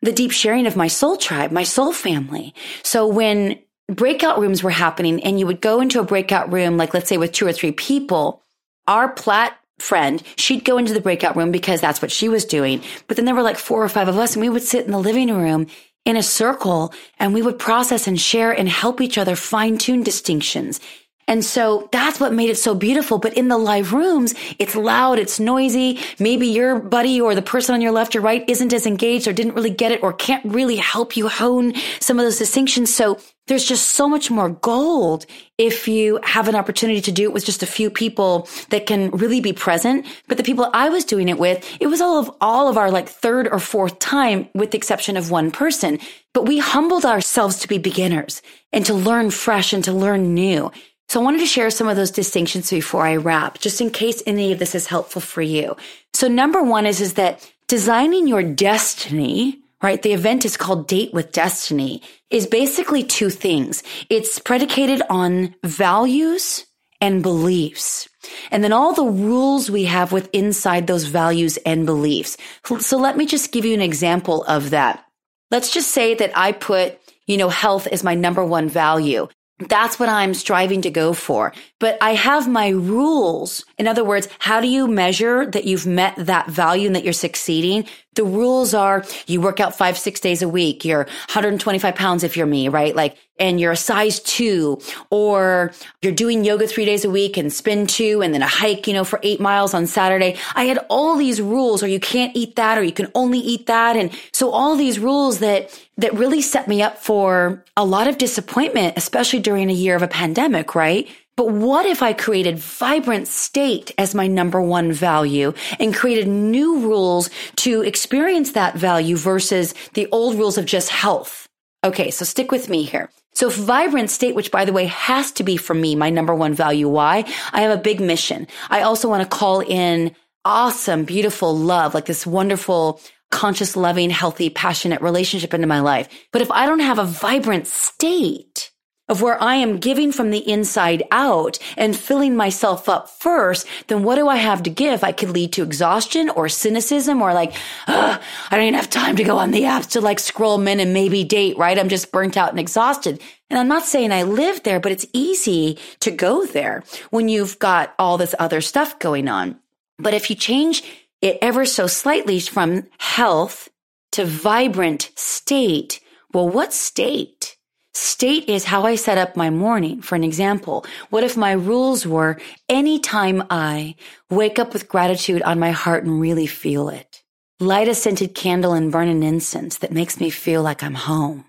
the 0.03 0.11
deep 0.11 0.29
sharing 0.29 0.67
of 0.67 0.75
my 0.75 0.87
soul 0.87 1.17
tribe, 1.17 1.51
my 1.51 1.63
soul 1.63 1.91
family. 1.93 2.53
So 2.83 3.07
when 3.07 3.57
breakout 3.91 4.37
rooms 4.37 4.61
were 4.61 4.69
happening 4.69 5.23
and 5.23 5.39
you 5.39 5.47
would 5.47 5.61
go 5.61 5.81
into 5.81 5.99
a 5.99 6.03
breakout 6.05 6.53
room, 6.53 6.77
like 6.77 6.93
let's 6.93 7.09
say 7.09 7.17
with 7.17 7.31
two 7.31 7.47
or 7.47 7.53
three 7.53 7.71
people, 7.71 8.43
our 8.85 9.11
plat 9.11 9.57
friend, 9.79 10.21
she'd 10.35 10.63
go 10.63 10.77
into 10.77 10.93
the 10.93 11.01
breakout 11.01 11.35
room 11.35 11.51
because 11.51 11.81
that's 11.81 12.03
what 12.03 12.11
she 12.11 12.29
was 12.29 12.45
doing. 12.45 12.83
But 13.07 13.15
then 13.15 13.25
there 13.25 13.33
were 13.33 13.41
like 13.41 13.57
four 13.57 13.83
or 13.83 13.89
five 13.89 14.09
of 14.09 14.17
us 14.19 14.35
and 14.35 14.43
we 14.43 14.49
would 14.49 14.61
sit 14.61 14.85
in 14.85 14.91
the 14.91 14.99
living 14.99 15.33
room 15.33 15.65
in 16.05 16.17
a 16.17 16.21
circle 16.21 16.93
and 17.17 17.33
we 17.33 17.41
would 17.41 17.57
process 17.57 18.05
and 18.05 18.21
share 18.21 18.51
and 18.51 18.69
help 18.69 19.01
each 19.01 19.17
other 19.17 19.35
fine 19.35 19.79
tune 19.79 20.03
distinctions 20.03 20.79
and 21.27 21.43
so 21.43 21.89
that's 21.91 22.19
what 22.19 22.33
made 22.33 22.49
it 22.49 22.57
so 22.57 22.73
beautiful. 22.73 23.17
But 23.19 23.33
in 23.33 23.49
the 23.49 23.57
live 23.57 23.91
rooms, 23.91 24.33
it's 24.59 24.75
loud, 24.75 25.19
it's 25.19 25.39
noisy. 25.39 25.99
Maybe 26.19 26.47
your 26.47 26.79
buddy 26.79 27.19
or 27.19 27.35
the 27.35 27.41
person 27.41 27.75
on 27.75 27.81
your 27.81 27.91
left 27.91 28.15
or 28.15 28.21
right 28.21 28.43
isn't 28.47 28.71
as 28.71 28.85
engaged 28.85 29.27
or 29.27 29.33
didn't 29.33 29.55
really 29.55 29.69
get 29.69 29.91
it 29.91 30.01
or 30.01 30.13
can't 30.13 30.45
really 30.45 30.77
help 30.77 31.17
you 31.17 31.27
hone 31.27 31.73
some 31.99 32.17
of 32.17 32.25
those 32.25 32.37
distinctions. 32.37 32.93
So 32.93 33.19
there's 33.47 33.65
just 33.65 33.87
so 33.87 34.07
much 34.07 34.31
more 34.31 34.49
gold 34.49 35.25
if 35.57 35.87
you 35.87 36.19
have 36.23 36.47
an 36.47 36.55
opportunity 36.55 37.01
to 37.01 37.11
do 37.11 37.23
it 37.23 37.33
with 37.33 37.45
just 37.45 37.63
a 37.63 37.67
few 37.67 37.89
people 37.89 38.47
that 38.69 38.85
can 38.85 39.09
really 39.11 39.41
be 39.41 39.53
present. 39.53 40.05
But 40.27 40.37
the 40.37 40.43
people 40.43 40.69
I 40.73 40.89
was 40.89 41.05
doing 41.05 41.27
it 41.29 41.39
with, 41.39 41.65
it 41.81 41.87
was 41.87 41.99
all 41.99 42.19
of 42.19 42.31
all 42.39 42.69
of 42.69 42.77
our 42.77 42.91
like 42.91 43.09
third 43.09 43.47
or 43.49 43.59
fourth 43.59 43.99
time 43.99 44.47
with 44.53 44.71
the 44.71 44.77
exception 44.77 45.17
of 45.17 45.31
one 45.31 45.51
person. 45.51 45.99
But 46.33 46.45
we 46.45 46.59
humbled 46.59 47.05
ourselves 47.05 47.59
to 47.59 47.67
be 47.67 47.77
beginners 47.77 48.41
and 48.71 48.85
to 48.85 48.93
learn 48.93 49.31
fresh 49.31 49.73
and 49.73 49.83
to 49.85 49.93
learn 49.93 50.33
new. 50.33 50.71
So 51.09 51.21
I 51.21 51.23
wanted 51.23 51.39
to 51.39 51.45
share 51.45 51.69
some 51.69 51.87
of 51.87 51.95
those 51.95 52.11
distinctions 52.11 52.69
before 52.69 53.05
I 53.05 53.15
wrap, 53.15 53.59
just 53.59 53.79
in 53.79 53.91
case 53.91 54.21
any 54.27 54.51
of 54.51 54.59
this 54.59 54.75
is 54.75 54.87
helpful 54.87 55.21
for 55.21 55.41
you. 55.41 55.77
So 56.13 56.27
number 56.27 56.61
one 56.61 56.85
is, 56.85 56.99
is 56.99 57.13
that 57.13 57.49
designing 57.67 58.27
your 58.27 58.43
destiny, 58.43 59.59
right? 59.81 60.01
The 60.01 60.13
event 60.13 60.43
is 60.43 60.57
called 60.57 60.87
Date 60.87 61.13
with 61.13 61.31
Destiny 61.31 62.01
is 62.29 62.45
basically 62.45 63.03
two 63.03 63.29
things. 63.29 63.83
It's 64.09 64.37
predicated 64.39 65.01
on 65.09 65.55
values 65.63 66.65
and 66.99 67.23
beliefs. 67.23 68.09
And 68.51 68.63
then 68.63 68.73
all 68.73 68.93
the 68.93 69.05
rules 69.05 69.71
we 69.71 69.85
have 69.85 70.11
with 70.11 70.29
inside 70.33 70.87
those 70.87 71.05
values 71.05 71.55
and 71.57 71.85
beliefs. 71.85 72.35
So 72.79 72.97
let 72.97 73.15
me 73.15 73.25
just 73.25 73.53
give 73.53 73.63
you 73.63 73.73
an 73.73 73.81
example 73.81 74.43
of 74.43 74.71
that. 74.71 75.05
Let's 75.51 75.71
just 75.71 75.91
say 75.91 76.15
that 76.15 76.37
I 76.37 76.51
put, 76.51 76.99
you 77.27 77.37
know, 77.37 77.47
health 77.47 77.87
as 77.87 78.03
my 78.03 78.15
number 78.15 78.43
one 78.43 78.67
value. 78.67 79.29
That's 79.59 79.99
what 79.99 80.09
I'm 80.09 80.35
striving 80.35 80.83
to 80.83 80.91
go 80.91 81.13
for. 81.13 81.51
But 81.79 81.97
I 81.99 82.13
have 82.13 82.47
my 82.47 82.69
rules. 82.69 83.65
In 83.79 83.87
other 83.87 84.03
words, 84.03 84.27
how 84.37 84.61
do 84.61 84.67
you 84.67 84.87
measure 84.87 85.47
that 85.47 85.65
you've 85.65 85.87
met 85.87 86.13
that 86.17 86.47
value 86.47 86.85
and 86.85 86.95
that 86.95 87.03
you're 87.03 87.13
succeeding? 87.13 87.85
The 88.17 88.25
rules 88.25 88.73
are 88.73 89.05
you 89.27 89.41
work 89.41 89.59
out 89.59 89.77
five, 89.77 89.97
six 89.97 90.19
days 90.19 90.41
a 90.41 90.49
week. 90.49 90.83
You're 90.83 91.05
125 91.05 91.95
pounds 91.95 92.23
if 92.23 92.35
you're 92.35 92.47
me, 92.47 92.67
right? 92.67 92.95
Like, 92.95 93.15
and 93.39 93.59
you're 93.59 93.71
a 93.71 93.77
size 93.77 94.19
two, 94.19 94.81
or 95.11 95.71
you're 96.01 96.11
doing 96.11 96.43
yoga 96.43 96.67
three 96.67 96.85
days 96.85 97.05
a 97.05 97.09
week 97.09 97.37
and 97.37 97.53
spin 97.53 97.85
two 97.85 98.21
and 98.23 98.33
then 98.33 98.41
a 98.41 98.47
hike, 98.47 98.87
you 98.87 98.93
know, 98.93 99.03
for 99.03 99.19
eight 99.21 99.39
miles 99.39 99.75
on 99.75 99.85
Saturday. 99.85 100.35
I 100.55 100.63
had 100.65 100.79
all 100.89 101.15
these 101.15 101.39
rules, 101.39 101.83
or 101.83 101.87
you 101.87 101.99
can't 101.99 102.35
eat 102.35 102.55
that, 102.55 102.77
or 102.77 102.83
you 102.83 102.91
can 102.91 103.11
only 103.13 103.39
eat 103.39 103.67
that. 103.67 103.95
And 103.95 104.11
so 104.31 104.49
all 104.49 104.75
these 104.75 104.97
rules 104.97 105.39
that, 105.39 105.69
that 105.97 106.13
really 106.15 106.41
set 106.41 106.67
me 106.67 106.81
up 106.81 106.97
for 106.97 107.63
a 107.75 107.85
lot 107.85 108.07
of 108.07 108.17
disappointment, 108.17 108.97
especially 108.97 109.39
during 109.39 109.69
a 109.69 109.73
year 109.73 109.95
of 109.95 110.01
a 110.01 110.07
pandemic, 110.07 110.73
right? 110.73 111.07
But 111.37 111.51
what 111.51 111.85
if 111.85 112.01
I 112.01 112.13
created 112.13 112.57
vibrant 112.57 113.27
state 113.27 113.91
as 113.99 114.15
my 114.15 114.25
number 114.25 114.59
one 114.59 114.91
value 114.91 115.53
and 115.79 115.95
created 115.95 116.27
new 116.27 116.79
rules 116.79 117.29
to 117.57 117.83
experience 117.83 118.53
that 118.53 118.75
value 118.75 119.15
versus 119.15 119.75
the 119.93 120.07
old 120.11 120.35
rules 120.35 120.57
of 120.57 120.65
just 120.65 120.89
health? 120.89 121.47
Okay, 121.83 122.09
so 122.09 122.25
stick 122.25 122.51
with 122.51 122.69
me 122.69 122.83
here. 122.83 123.11
So 123.35 123.49
vibrant 123.51 124.09
state, 124.09 124.33
which 124.33 124.49
by 124.49 124.65
the 124.65 124.73
way 124.73 124.87
has 124.87 125.31
to 125.33 125.43
be 125.43 125.57
for 125.57 125.75
me 125.75 125.95
my 125.95 126.09
number 126.09 126.33
one 126.33 126.55
value. 126.55 126.89
Why? 126.89 127.23
I 127.53 127.61
have 127.61 127.77
a 127.77 127.81
big 127.81 128.01
mission. 128.01 128.47
I 128.71 128.81
also 128.81 129.07
want 129.07 129.21
to 129.21 129.29
call 129.29 129.59
in 129.59 130.15
awesome, 130.43 131.05
beautiful 131.05 131.55
love, 131.55 131.93
like 131.93 132.05
this 132.05 132.25
wonderful, 132.25 132.99
conscious, 133.29 133.75
loving, 133.75 134.09
healthy, 134.09 134.49
passionate 134.49 135.01
relationship 135.01 135.53
into 135.53 135.67
my 135.67 135.81
life. 135.81 136.09
But 136.31 136.41
if 136.41 136.49
I 136.49 136.65
don't 136.65 136.79
have 136.79 136.97
a 136.97 137.05
vibrant 137.05 137.67
state, 137.67 138.71
of 139.09 139.21
where 139.21 139.41
I 139.41 139.55
am 139.55 139.77
giving 139.77 140.11
from 140.11 140.31
the 140.31 140.49
inside 140.49 141.03
out 141.11 141.59
and 141.77 141.95
filling 141.95 142.35
myself 142.35 142.89
up 142.89 143.09
first, 143.09 143.65
then 143.87 144.03
what 144.03 144.15
do 144.15 144.27
I 144.27 144.35
have 144.37 144.63
to 144.63 144.69
give? 144.69 145.03
I 145.03 145.11
could 145.11 145.29
lead 145.29 145.53
to 145.53 145.63
exhaustion 145.63 146.29
or 146.29 146.49
cynicism 146.49 147.21
or 147.21 147.33
like, 147.33 147.53
I 147.87 148.19
don't 148.51 148.61
even 148.61 148.73
have 148.73 148.89
time 148.89 149.15
to 149.15 149.23
go 149.23 149.37
on 149.37 149.51
the 149.51 149.63
apps 149.63 149.91
to 149.91 150.01
like 150.01 150.19
scroll 150.19 150.57
men 150.57 150.79
and 150.79 150.93
maybe 150.93 151.23
date, 151.23 151.57
right? 151.57 151.77
I'm 151.77 151.89
just 151.89 152.11
burnt 152.11 152.37
out 152.37 152.49
and 152.49 152.59
exhausted. 152.59 153.21
And 153.49 153.59
I'm 153.59 153.67
not 153.67 153.83
saying 153.83 154.11
I 154.11 154.23
live 154.23 154.63
there, 154.63 154.79
but 154.79 154.91
it's 154.91 155.05
easy 155.13 155.77
to 156.01 156.11
go 156.11 156.45
there 156.45 156.83
when 157.09 157.29
you've 157.29 157.59
got 157.59 157.95
all 157.97 158.17
this 158.17 158.35
other 158.39 158.61
stuff 158.61 158.99
going 158.99 159.27
on. 159.27 159.59
But 159.97 160.13
if 160.13 160.29
you 160.29 160.35
change 160.35 160.83
it 161.21 161.39
ever 161.41 161.65
so 161.65 161.87
slightly 161.87 162.39
from 162.39 162.83
health 162.99 163.69
to 164.11 164.25
vibrant 164.25 165.11
state, 165.15 165.99
well, 166.33 166.47
what 166.47 166.73
state? 166.73 167.56
State 167.99 168.47
is 168.47 168.63
how 168.63 168.83
I 168.83 168.93
set 168.93 169.17
up 169.17 169.35
my 169.35 169.49
morning. 169.49 170.03
For 170.03 170.13
an 170.13 170.23
example, 170.23 170.85
what 171.09 171.23
if 171.23 171.35
my 171.35 171.53
rules 171.53 172.05
were 172.05 172.39
anytime 172.69 173.43
I 173.49 173.95
wake 174.29 174.59
up 174.59 174.71
with 174.71 174.87
gratitude 174.87 175.41
on 175.41 175.57
my 175.57 175.71
heart 175.71 176.03
and 176.03 176.21
really 176.21 176.45
feel 176.45 176.89
it, 176.89 177.23
light 177.59 177.87
a 177.87 177.95
scented 177.95 178.35
candle 178.35 178.73
and 178.73 178.91
burn 178.91 179.07
an 179.07 179.23
incense 179.23 179.79
that 179.79 179.91
makes 179.91 180.19
me 180.19 180.29
feel 180.29 180.61
like 180.61 180.83
I'm 180.83 180.93
home, 180.93 181.45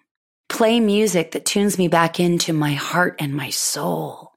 play 0.49 0.81
music 0.81 1.33
that 1.33 1.45
tunes 1.45 1.77
me 1.77 1.87
back 1.87 2.19
into 2.19 2.55
my 2.55 2.73
heart 2.73 3.17
and 3.19 3.35
my 3.35 3.51
soul, 3.51 4.33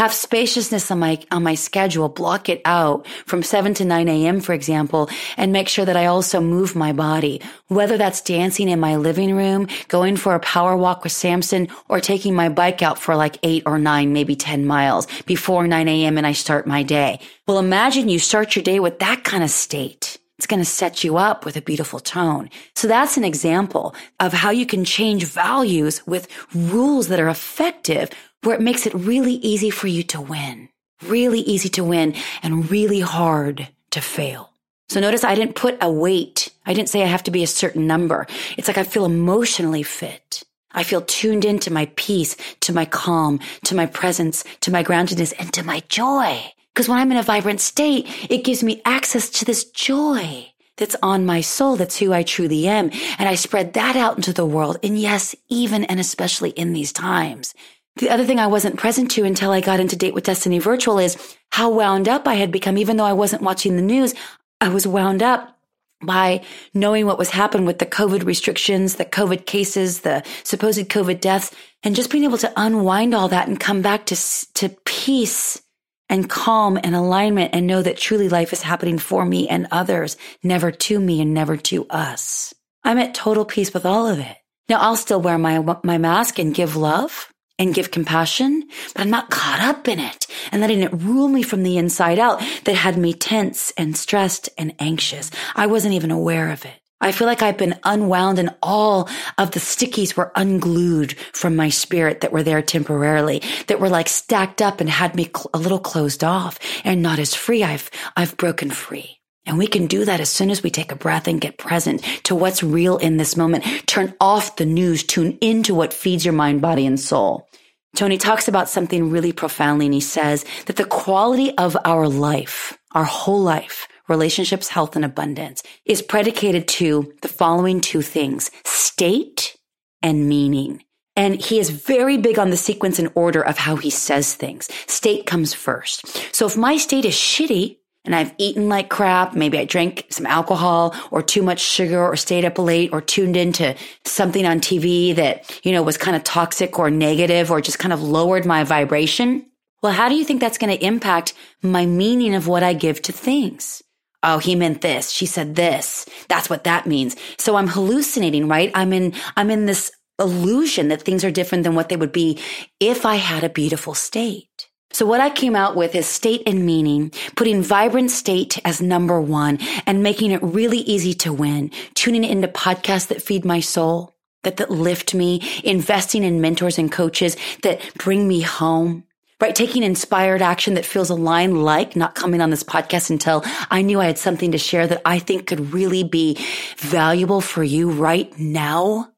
have 0.00 0.14
spaciousness 0.14 0.90
on 0.90 0.98
my 0.98 1.18
on 1.30 1.42
my 1.42 1.54
schedule 1.54 2.08
block 2.08 2.48
it 2.48 2.62
out 2.64 3.06
from 3.26 3.42
7 3.42 3.74
to 3.74 3.84
9 3.84 4.08
a.m 4.08 4.40
for 4.40 4.54
example 4.54 5.10
and 5.36 5.52
make 5.52 5.68
sure 5.68 5.84
that 5.84 5.94
i 5.94 6.06
also 6.06 6.40
move 6.40 6.74
my 6.74 6.92
body. 6.94 7.42
Whether 7.68 7.98
that's 7.98 8.22
dancing 8.22 8.70
in 8.70 8.80
my 8.80 8.96
living 8.96 9.34
room 9.34 9.68
going 9.88 10.16
for 10.16 10.34
a 10.34 10.40
power 10.40 10.74
walk 10.74 11.04
with 11.04 11.12
samson 11.12 11.68
or 11.90 12.00
taking 12.00 12.34
my 12.34 12.48
bike 12.48 12.80
out 12.80 12.98
for 12.98 13.14
like 13.14 13.36
8 13.42 13.64
or 13.66 13.78
9 13.78 14.14
maybe 14.14 14.36
10 14.36 14.64
miles 14.64 15.06
before 15.26 15.66
9 15.66 15.86
a.m 15.86 16.16
and 16.16 16.26
i 16.26 16.32
start 16.32 16.66
my 16.66 16.82
day. 16.82 17.20
Well 17.46 17.58
imagine 17.58 18.08
you 18.08 18.18
start 18.18 18.56
your 18.56 18.62
day 18.62 18.80
with 18.80 19.00
that 19.00 19.22
kind 19.22 19.44
of 19.44 19.50
state 19.50 20.09
it's 20.40 20.46
going 20.46 20.58
to 20.58 20.64
set 20.64 21.04
you 21.04 21.18
up 21.18 21.44
with 21.44 21.58
a 21.58 21.60
beautiful 21.60 22.00
tone. 22.00 22.48
So 22.74 22.88
that's 22.88 23.18
an 23.18 23.24
example 23.24 23.94
of 24.20 24.32
how 24.32 24.48
you 24.48 24.64
can 24.64 24.86
change 24.86 25.24
values 25.24 26.00
with 26.06 26.28
rules 26.54 27.08
that 27.08 27.20
are 27.20 27.28
effective 27.28 28.08
where 28.42 28.56
it 28.56 28.62
makes 28.62 28.86
it 28.86 28.94
really 28.94 29.34
easy 29.34 29.68
for 29.68 29.86
you 29.86 30.02
to 30.04 30.18
win, 30.18 30.70
really 31.02 31.40
easy 31.40 31.68
to 31.68 31.84
win 31.84 32.14
and 32.42 32.70
really 32.70 33.00
hard 33.00 33.68
to 33.90 34.00
fail. 34.00 34.48
So 34.88 34.98
notice 34.98 35.24
I 35.24 35.34
didn't 35.34 35.56
put 35.56 35.76
a 35.82 35.92
weight. 35.92 36.48
I 36.64 36.72
didn't 36.72 36.88
say 36.88 37.02
I 37.02 37.06
have 37.06 37.24
to 37.24 37.30
be 37.30 37.42
a 37.42 37.46
certain 37.46 37.86
number. 37.86 38.26
It's 38.56 38.66
like 38.66 38.78
I 38.78 38.84
feel 38.84 39.04
emotionally 39.04 39.82
fit. 39.82 40.42
I 40.72 40.84
feel 40.84 41.02
tuned 41.02 41.44
into 41.44 41.70
my 41.70 41.92
peace, 41.96 42.34
to 42.60 42.72
my 42.72 42.86
calm, 42.86 43.40
to 43.64 43.74
my 43.74 43.84
presence, 43.84 44.42
to 44.62 44.70
my 44.70 44.82
groundedness, 44.82 45.34
and 45.38 45.52
to 45.52 45.62
my 45.62 45.82
joy. 45.90 46.50
Because 46.74 46.88
when 46.88 46.98
I'm 46.98 47.10
in 47.10 47.18
a 47.18 47.22
vibrant 47.22 47.60
state, 47.60 48.06
it 48.30 48.44
gives 48.44 48.62
me 48.62 48.80
access 48.84 49.28
to 49.30 49.44
this 49.44 49.64
joy 49.64 50.52
that's 50.76 50.96
on 51.02 51.26
my 51.26 51.40
soul. 51.40 51.76
That's 51.76 51.98
who 51.98 52.12
I 52.12 52.22
truly 52.22 52.66
am. 52.66 52.90
And 53.18 53.28
I 53.28 53.34
spread 53.34 53.74
that 53.74 53.96
out 53.96 54.16
into 54.16 54.32
the 54.32 54.46
world. 54.46 54.78
And 54.82 54.98
yes, 54.98 55.34
even 55.48 55.84
and 55.84 56.00
especially 56.00 56.50
in 56.50 56.72
these 56.72 56.92
times. 56.92 57.54
The 57.96 58.10
other 58.10 58.24
thing 58.24 58.38
I 58.38 58.46
wasn't 58.46 58.78
present 58.78 59.10
to 59.12 59.24
until 59.24 59.50
I 59.50 59.60
got 59.60 59.80
into 59.80 59.96
Date 59.96 60.14
with 60.14 60.24
Destiny 60.24 60.58
Virtual 60.58 60.98
is 60.98 61.36
how 61.50 61.70
wound 61.70 62.08
up 62.08 62.26
I 62.26 62.34
had 62.34 62.50
become. 62.50 62.78
Even 62.78 62.96
though 62.96 63.04
I 63.04 63.12
wasn't 63.12 63.42
watching 63.42 63.76
the 63.76 63.82
news, 63.82 64.14
I 64.60 64.68
was 64.68 64.86
wound 64.86 65.22
up 65.22 65.56
by 66.02 66.42
knowing 66.72 67.04
what 67.04 67.18
was 67.18 67.30
happening 67.30 67.66
with 67.66 67.78
the 67.78 67.86
COVID 67.86 68.24
restrictions, 68.24 68.94
the 68.94 69.04
COVID 69.04 69.44
cases, 69.44 70.00
the 70.00 70.24
supposed 70.44 70.88
COVID 70.88 71.20
deaths, 71.20 71.50
and 71.82 71.94
just 71.94 72.10
being 72.10 72.24
able 72.24 72.38
to 72.38 72.52
unwind 72.56 73.14
all 73.14 73.28
that 73.28 73.48
and 73.48 73.60
come 73.60 73.82
back 73.82 74.06
to, 74.06 74.16
to 74.54 74.70
peace 74.86 75.60
and 76.10 76.28
calm 76.28 76.78
and 76.82 76.94
alignment 76.94 77.54
and 77.54 77.66
know 77.66 77.80
that 77.80 77.96
truly 77.96 78.28
life 78.28 78.52
is 78.52 78.60
happening 78.60 78.98
for 78.98 79.24
me 79.24 79.48
and 79.48 79.66
others, 79.70 80.18
never 80.42 80.70
to 80.70 81.00
me 81.00 81.22
and 81.22 81.32
never 81.32 81.56
to 81.56 81.86
us. 81.88 82.52
I'm 82.84 82.98
at 82.98 83.14
total 83.14 83.46
peace 83.46 83.72
with 83.72 83.86
all 83.86 84.06
of 84.06 84.18
it. 84.18 84.36
Now 84.68 84.80
I'll 84.80 84.96
still 84.96 85.22
wear 85.22 85.38
my, 85.38 85.58
my 85.82 85.96
mask 85.96 86.38
and 86.38 86.54
give 86.54 86.76
love 86.76 87.32
and 87.58 87.74
give 87.74 87.90
compassion, 87.90 88.64
but 88.94 89.02
I'm 89.02 89.10
not 89.10 89.30
caught 89.30 89.60
up 89.60 89.86
in 89.86 90.00
it 90.00 90.26
and 90.50 90.60
letting 90.60 90.80
it 90.80 90.92
rule 90.92 91.28
me 91.28 91.42
from 91.42 91.62
the 91.62 91.78
inside 91.78 92.18
out 92.18 92.40
that 92.64 92.74
had 92.74 92.96
me 92.96 93.12
tense 93.12 93.72
and 93.76 93.96
stressed 93.96 94.48
and 94.58 94.74
anxious. 94.78 95.30
I 95.54 95.66
wasn't 95.66 95.94
even 95.94 96.10
aware 96.10 96.50
of 96.50 96.64
it. 96.64 96.79
I 97.00 97.12
feel 97.12 97.26
like 97.26 97.42
I've 97.42 97.56
been 97.56 97.78
unwound 97.84 98.38
and 98.38 98.54
all 98.62 99.08
of 99.38 99.52
the 99.52 99.60
stickies 99.60 100.16
were 100.16 100.32
unglued 100.36 101.16
from 101.32 101.56
my 101.56 101.70
spirit 101.70 102.20
that 102.20 102.32
were 102.32 102.42
there 102.42 102.62
temporarily, 102.62 103.42
that 103.68 103.80
were 103.80 103.88
like 103.88 104.08
stacked 104.08 104.60
up 104.60 104.80
and 104.80 104.90
had 104.90 105.14
me 105.14 105.24
cl- 105.24 105.50
a 105.54 105.58
little 105.58 105.78
closed 105.78 106.22
off 106.22 106.58
and 106.84 107.02
not 107.02 107.18
as 107.18 107.34
free. 107.34 107.64
I've, 107.64 107.90
I've 108.16 108.36
broken 108.36 108.70
free. 108.70 109.18
And 109.46 109.56
we 109.58 109.66
can 109.66 109.86
do 109.86 110.04
that 110.04 110.20
as 110.20 110.28
soon 110.28 110.50
as 110.50 110.62
we 110.62 110.70
take 110.70 110.92
a 110.92 110.96
breath 110.96 111.26
and 111.26 111.40
get 111.40 111.58
present 111.58 112.02
to 112.24 112.34
what's 112.34 112.62
real 112.62 112.98
in 112.98 113.16
this 113.16 113.36
moment. 113.36 113.64
Turn 113.86 114.14
off 114.20 114.56
the 114.56 114.66
news, 114.66 115.02
tune 115.02 115.38
into 115.40 115.74
what 115.74 115.94
feeds 115.94 116.24
your 116.24 116.34
mind, 116.34 116.60
body, 116.60 116.86
and 116.86 117.00
soul. 117.00 117.48
Tony 117.96 118.18
talks 118.18 118.46
about 118.46 118.68
something 118.68 119.10
really 119.10 119.32
profoundly 119.32 119.86
and 119.86 119.94
he 119.94 120.00
says 120.00 120.44
that 120.66 120.76
the 120.76 120.84
quality 120.84 121.56
of 121.56 121.76
our 121.84 122.08
life, 122.08 122.78
our 122.92 123.04
whole 123.04 123.40
life, 123.42 123.88
relationships, 124.10 124.68
health, 124.68 124.96
and 124.96 125.04
abundance 125.04 125.62
is 125.86 126.02
predicated 126.02 126.68
to 126.68 127.14
the 127.22 127.28
following 127.28 127.80
two 127.80 128.02
things, 128.02 128.50
state 128.64 129.56
and 130.02 130.28
meaning. 130.28 130.84
And 131.16 131.40
he 131.40 131.58
is 131.58 131.70
very 131.70 132.16
big 132.16 132.38
on 132.38 132.50
the 132.50 132.56
sequence 132.56 132.98
and 132.98 133.10
order 133.14 133.42
of 133.42 133.58
how 133.58 133.76
he 133.76 133.90
says 133.90 134.34
things. 134.34 134.68
State 134.86 135.26
comes 135.26 135.54
first. 135.54 136.34
So 136.34 136.46
if 136.46 136.56
my 136.56 136.76
state 136.76 137.04
is 137.04 137.14
shitty, 137.14 137.76
and 138.04 138.14
I've 138.14 138.32
eaten 138.38 138.68
like 138.68 138.88
crap. 138.88 139.34
Maybe 139.34 139.58
I 139.58 139.64
drank 139.64 140.06
some 140.10 140.26
alcohol 140.26 140.94
or 141.10 141.22
too 141.22 141.42
much 141.42 141.60
sugar 141.60 142.02
or 142.02 142.16
stayed 142.16 142.46
up 142.46 142.58
late 142.58 142.90
or 142.92 143.02
tuned 143.02 143.36
into 143.36 143.76
something 144.06 144.46
on 144.46 144.60
TV 144.60 145.14
that, 145.16 145.60
you 145.64 145.72
know, 145.72 145.82
was 145.82 145.98
kind 145.98 146.16
of 146.16 146.24
toxic 146.24 146.78
or 146.78 146.90
negative 146.90 147.50
or 147.50 147.60
just 147.60 147.78
kind 147.78 147.92
of 147.92 148.02
lowered 148.02 148.46
my 148.46 148.64
vibration. 148.64 149.44
Well, 149.82 149.92
how 149.92 150.08
do 150.08 150.14
you 150.14 150.24
think 150.24 150.40
that's 150.40 150.58
going 150.58 150.76
to 150.76 150.84
impact 150.84 151.34
my 151.62 151.86
meaning 151.86 152.34
of 152.34 152.46
what 152.46 152.62
I 152.62 152.72
give 152.72 153.02
to 153.02 153.12
things? 153.12 153.82
Oh, 154.22 154.38
he 154.38 154.54
meant 154.54 154.82
this. 154.82 155.10
She 155.10 155.26
said 155.26 155.56
this. 155.56 156.06
That's 156.28 156.50
what 156.50 156.64
that 156.64 156.86
means. 156.86 157.16
So 157.38 157.56
I'm 157.56 157.68
hallucinating, 157.68 158.48
right? 158.48 158.70
I'm 158.74 158.92
in, 158.92 159.14
I'm 159.36 159.50
in 159.50 159.66
this 159.66 159.90
illusion 160.18 160.88
that 160.88 161.02
things 161.02 161.24
are 161.24 161.30
different 161.30 161.64
than 161.64 161.74
what 161.74 161.88
they 161.88 161.96
would 161.96 162.12
be 162.12 162.38
if 162.78 163.06
I 163.06 163.16
had 163.16 163.44
a 163.44 163.48
beautiful 163.48 163.94
state. 163.94 164.68
So 164.92 165.06
what 165.06 165.20
I 165.20 165.30
came 165.30 165.54
out 165.54 165.76
with 165.76 165.94
is 165.94 166.06
state 166.06 166.42
and 166.46 166.66
meaning, 166.66 167.12
putting 167.36 167.62
vibrant 167.62 168.10
state 168.10 168.58
as 168.64 168.82
number 168.82 169.20
one 169.20 169.58
and 169.86 170.02
making 170.02 170.32
it 170.32 170.42
really 170.42 170.78
easy 170.78 171.14
to 171.14 171.32
win, 171.32 171.70
tuning 171.94 172.24
into 172.24 172.48
podcasts 172.48 173.06
that 173.08 173.22
feed 173.22 173.44
my 173.44 173.60
soul, 173.60 174.16
that, 174.42 174.56
that 174.56 174.70
lift 174.70 175.14
me, 175.14 175.42
investing 175.62 176.24
in 176.24 176.40
mentors 176.40 176.76
and 176.76 176.90
coaches 176.90 177.36
that 177.62 177.80
bring 177.94 178.26
me 178.26 178.40
home, 178.40 179.04
right? 179.40 179.54
Taking 179.54 179.82
inspired 179.82 180.42
action 180.42 180.74
that 180.74 180.84
feels 180.84 181.10
aligned, 181.10 181.62
like 181.62 181.96
not 181.96 182.14
coming 182.14 182.40
on 182.40 182.50
this 182.50 182.62
podcast 182.62 183.10
until 183.10 183.42
I 183.70 183.82
knew 183.82 184.00
I 184.00 184.06
had 184.06 184.18
something 184.18 184.52
to 184.52 184.58
share 184.58 184.86
that 184.86 185.02
I 185.04 185.18
think 185.18 185.46
could 185.46 185.72
really 185.72 186.04
be 186.04 186.38
valuable 186.76 187.40
for 187.40 187.62
you 187.62 187.90
right 187.90 188.36
now 188.38 189.12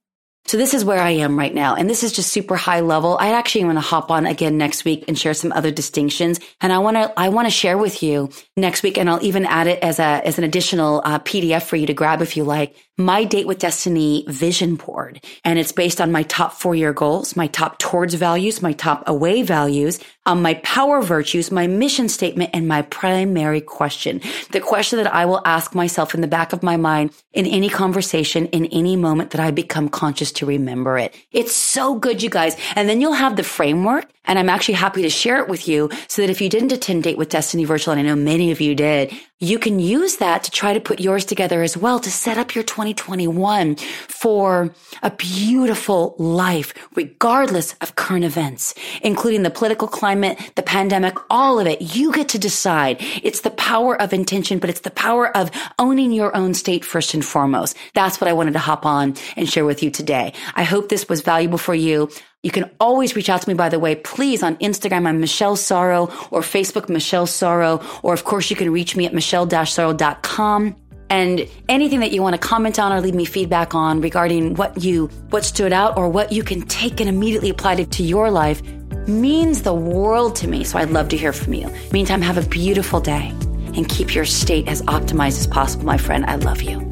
So 0.46 0.56
this 0.56 0.74
is 0.74 0.84
where 0.84 1.00
I 1.00 1.10
am 1.10 1.38
right 1.38 1.54
now. 1.54 1.76
And 1.76 1.88
this 1.88 2.02
is 2.02 2.12
just 2.12 2.32
super 2.32 2.56
high 2.56 2.80
level. 2.80 3.16
I 3.20 3.32
actually 3.32 3.64
want 3.64 3.76
to 3.76 3.80
hop 3.80 4.10
on 4.10 4.26
again 4.26 4.58
next 4.58 4.84
week 4.84 5.04
and 5.08 5.18
share 5.18 5.34
some 5.34 5.52
other 5.52 5.70
distinctions. 5.70 6.40
And 6.60 6.72
I 6.72 6.78
want 6.78 6.96
to, 6.96 7.12
I 7.16 7.28
want 7.28 7.46
to 7.46 7.50
share 7.50 7.78
with 7.78 8.02
you 8.02 8.28
next 8.56 8.82
week. 8.82 8.98
And 8.98 9.08
I'll 9.08 9.22
even 9.24 9.46
add 9.46 9.66
it 9.66 9.78
as 9.82 9.98
a, 9.98 10.20
as 10.26 10.38
an 10.38 10.44
additional 10.44 11.00
uh, 11.04 11.20
PDF 11.20 11.62
for 11.62 11.76
you 11.76 11.86
to 11.86 11.94
grab 11.94 12.20
if 12.22 12.36
you 12.36 12.44
like 12.44 12.76
my 12.98 13.24
date 13.24 13.46
with 13.46 13.58
destiny 13.58 14.24
vision 14.28 14.76
board. 14.76 15.24
And 15.44 15.58
it's 15.58 15.72
based 15.72 16.00
on 16.00 16.12
my 16.12 16.22
top 16.24 16.52
four 16.52 16.74
year 16.74 16.92
goals, 16.92 17.36
my 17.36 17.46
top 17.46 17.78
towards 17.78 18.14
values, 18.14 18.60
my 18.62 18.72
top 18.72 19.04
away 19.06 19.42
values, 19.42 20.00
um, 20.26 20.42
my 20.42 20.54
power 20.54 21.02
virtues, 21.02 21.50
my 21.50 21.66
mission 21.66 22.08
statement, 22.08 22.50
and 22.52 22.68
my 22.68 22.82
primary 22.82 23.60
question. 23.60 24.20
The 24.52 24.60
question 24.60 24.98
that 24.98 25.12
I 25.12 25.26
will 25.26 25.42
ask 25.44 25.74
myself 25.74 26.14
in 26.14 26.20
the 26.20 26.28
back 26.28 26.52
of 26.52 26.62
my 26.62 26.76
mind 26.76 27.12
in 27.32 27.46
any 27.46 27.68
conversation, 27.68 28.46
in 28.46 28.66
any 28.66 28.94
moment 28.94 29.30
that 29.30 29.40
I 29.40 29.50
become 29.50 29.88
conscious 29.88 30.30
to 30.32 30.46
remember 30.46 30.98
it. 30.98 31.14
It's 31.32 31.56
so 31.56 31.96
good, 31.96 32.22
you 32.22 32.30
guys. 32.30 32.56
And 32.76 32.88
then 32.88 33.00
you'll 33.00 33.12
have 33.14 33.36
the 33.36 33.42
framework. 33.42 34.06
And 34.24 34.38
I'm 34.38 34.48
actually 34.48 34.74
happy 34.74 35.02
to 35.02 35.10
share 35.10 35.42
it 35.42 35.48
with 35.48 35.66
you 35.66 35.90
so 36.06 36.22
that 36.22 36.30
if 36.30 36.40
you 36.40 36.48
didn't 36.48 36.70
attend 36.70 37.02
Date 37.02 37.18
with 37.18 37.28
Destiny 37.28 37.64
Virtual, 37.64 37.92
and 37.92 38.00
I 38.00 38.04
know 38.04 38.14
many 38.14 38.52
of 38.52 38.60
you 38.60 38.76
did, 38.76 39.12
you 39.40 39.58
can 39.58 39.80
use 39.80 40.18
that 40.18 40.44
to 40.44 40.52
try 40.52 40.72
to 40.72 40.78
put 40.78 41.00
yours 41.00 41.24
together 41.24 41.62
as 41.64 41.76
well 41.76 41.98
to 41.98 42.10
set 42.10 42.38
up 42.38 42.54
your 42.54 42.62
2021 42.62 43.74
for 44.06 44.72
a 45.02 45.10
beautiful 45.10 46.14
life, 46.18 46.72
regardless 46.94 47.74
of 47.80 47.96
current 47.96 48.24
events, 48.24 48.74
including 49.02 49.42
the 49.42 49.50
political 49.50 49.88
the 50.20 50.62
pandemic, 50.64 51.14
all 51.30 51.58
of 51.58 51.66
it. 51.66 51.80
You 51.96 52.12
get 52.12 52.28
to 52.30 52.38
decide. 52.38 52.98
It's 53.22 53.40
the 53.40 53.50
power 53.50 54.00
of 54.00 54.12
intention, 54.12 54.58
but 54.58 54.70
it's 54.70 54.80
the 54.80 54.90
power 54.90 55.36
of 55.36 55.50
owning 55.78 56.12
your 56.12 56.34
own 56.36 56.54
state 56.54 56.84
first 56.84 57.14
and 57.14 57.24
foremost. 57.24 57.76
That's 57.94 58.20
what 58.20 58.28
I 58.28 58.32
wanted 58.32 58.52
to 58.52 58.58
hop 58.58 58.84
on 58.86 59.14
and 59.36 59.48
share 59.48 59.64
with 59.64 59.82
you 59.82 59.90
today. 59.90 60.32
I 60.54 60.64
hope 60.64 60.88
this 60.88 61.08
was 61.08 61.22
valuable 61.22 61.58
for 61.58 61.74
you. 61.74 62.10
You 62.42 62.50
can 62.50 62.70
always 62.80 63.14
reach 63.14 63.30
out 63.30 63.42
to 63.42 63.48
me, 63.48 63.54
by 63.54 63.68
the 63.68 63.78
way, 63.78 63.94
please 63.94 64.42
on 64.42 64.56
Instagram. 64.56 65.06
I'm 65.06 65.20
Michelle 65.20 65.54
Sorrow 65.56 66.04
or 66.30 66.40
Facebook, 66.40 66.88
Michelle 66.88 67.26
Sorrow. 67.26 67.80
Or 68.02 68.12
of 68.12 68.24
course, 68.24 68.50
you 68.50 68.56
can 68.56 68.72
reach 68.72 68.96
me 68.96 69.06
at 69.06 69.14
michelle-sorrow.com. 69.14 70.76
And 71.08 71.46
anything 71.68 72.00
that 72.00 72.12
you 72.12 72.22
want 72.22 72.40
to 72.40 72.48
comment 72.48 72.78
on 72.78 72.90
or 72.90 73.00
leave 73.02 73.14
me 73.14 73.26
feedback 73.26 73.74
on 73.74 74.00
regarding 74.00 74.54
what 74.54 74.82
you, 74.82 75.08
what 75.28 75.44
stood 75.44 75.72
out 75.72 75.98
or 75.98 76.08
what 76.08 76.32
you 76.32 76.42
can 76.42 76.62
take 76.62 77.00
and 77.00 77.08
immediately 77.08 77.50
apply 77.50 77.74
to, 77.76 77.84
to 77.84 78.02
your 78.02 78.30
life 78.30 78.62
means 79.08 79.62
the 79.62 79.74
world 79.74 80.36
to 80.36 80.48
me. 80.48 80.64
So 80.64 80.78
I'd 80.78 80.90
love 80.90 81.08
to 81.10 81.16
hear 81.16 81.32
from 81.32 81.54
you. 81.54 81.68
Meantime, 81.92 82.22
have 82.22 82.38
a 82.38 82.48
beautiful 82.48 83.00
day 83.00 83.28
and 83.74 83.88
keep 83.88 84.14
your 84.14 84.24
state 84.24 84.68
as 84.68 84.82
optimized 84.82 85.38
as 85.38 85.46
possible, 85.46 85.86
my 85.86 85.96
friend. 85.96 86.24
I 86.26 86.36
love 86.36 86.62
you. 86.62 86.91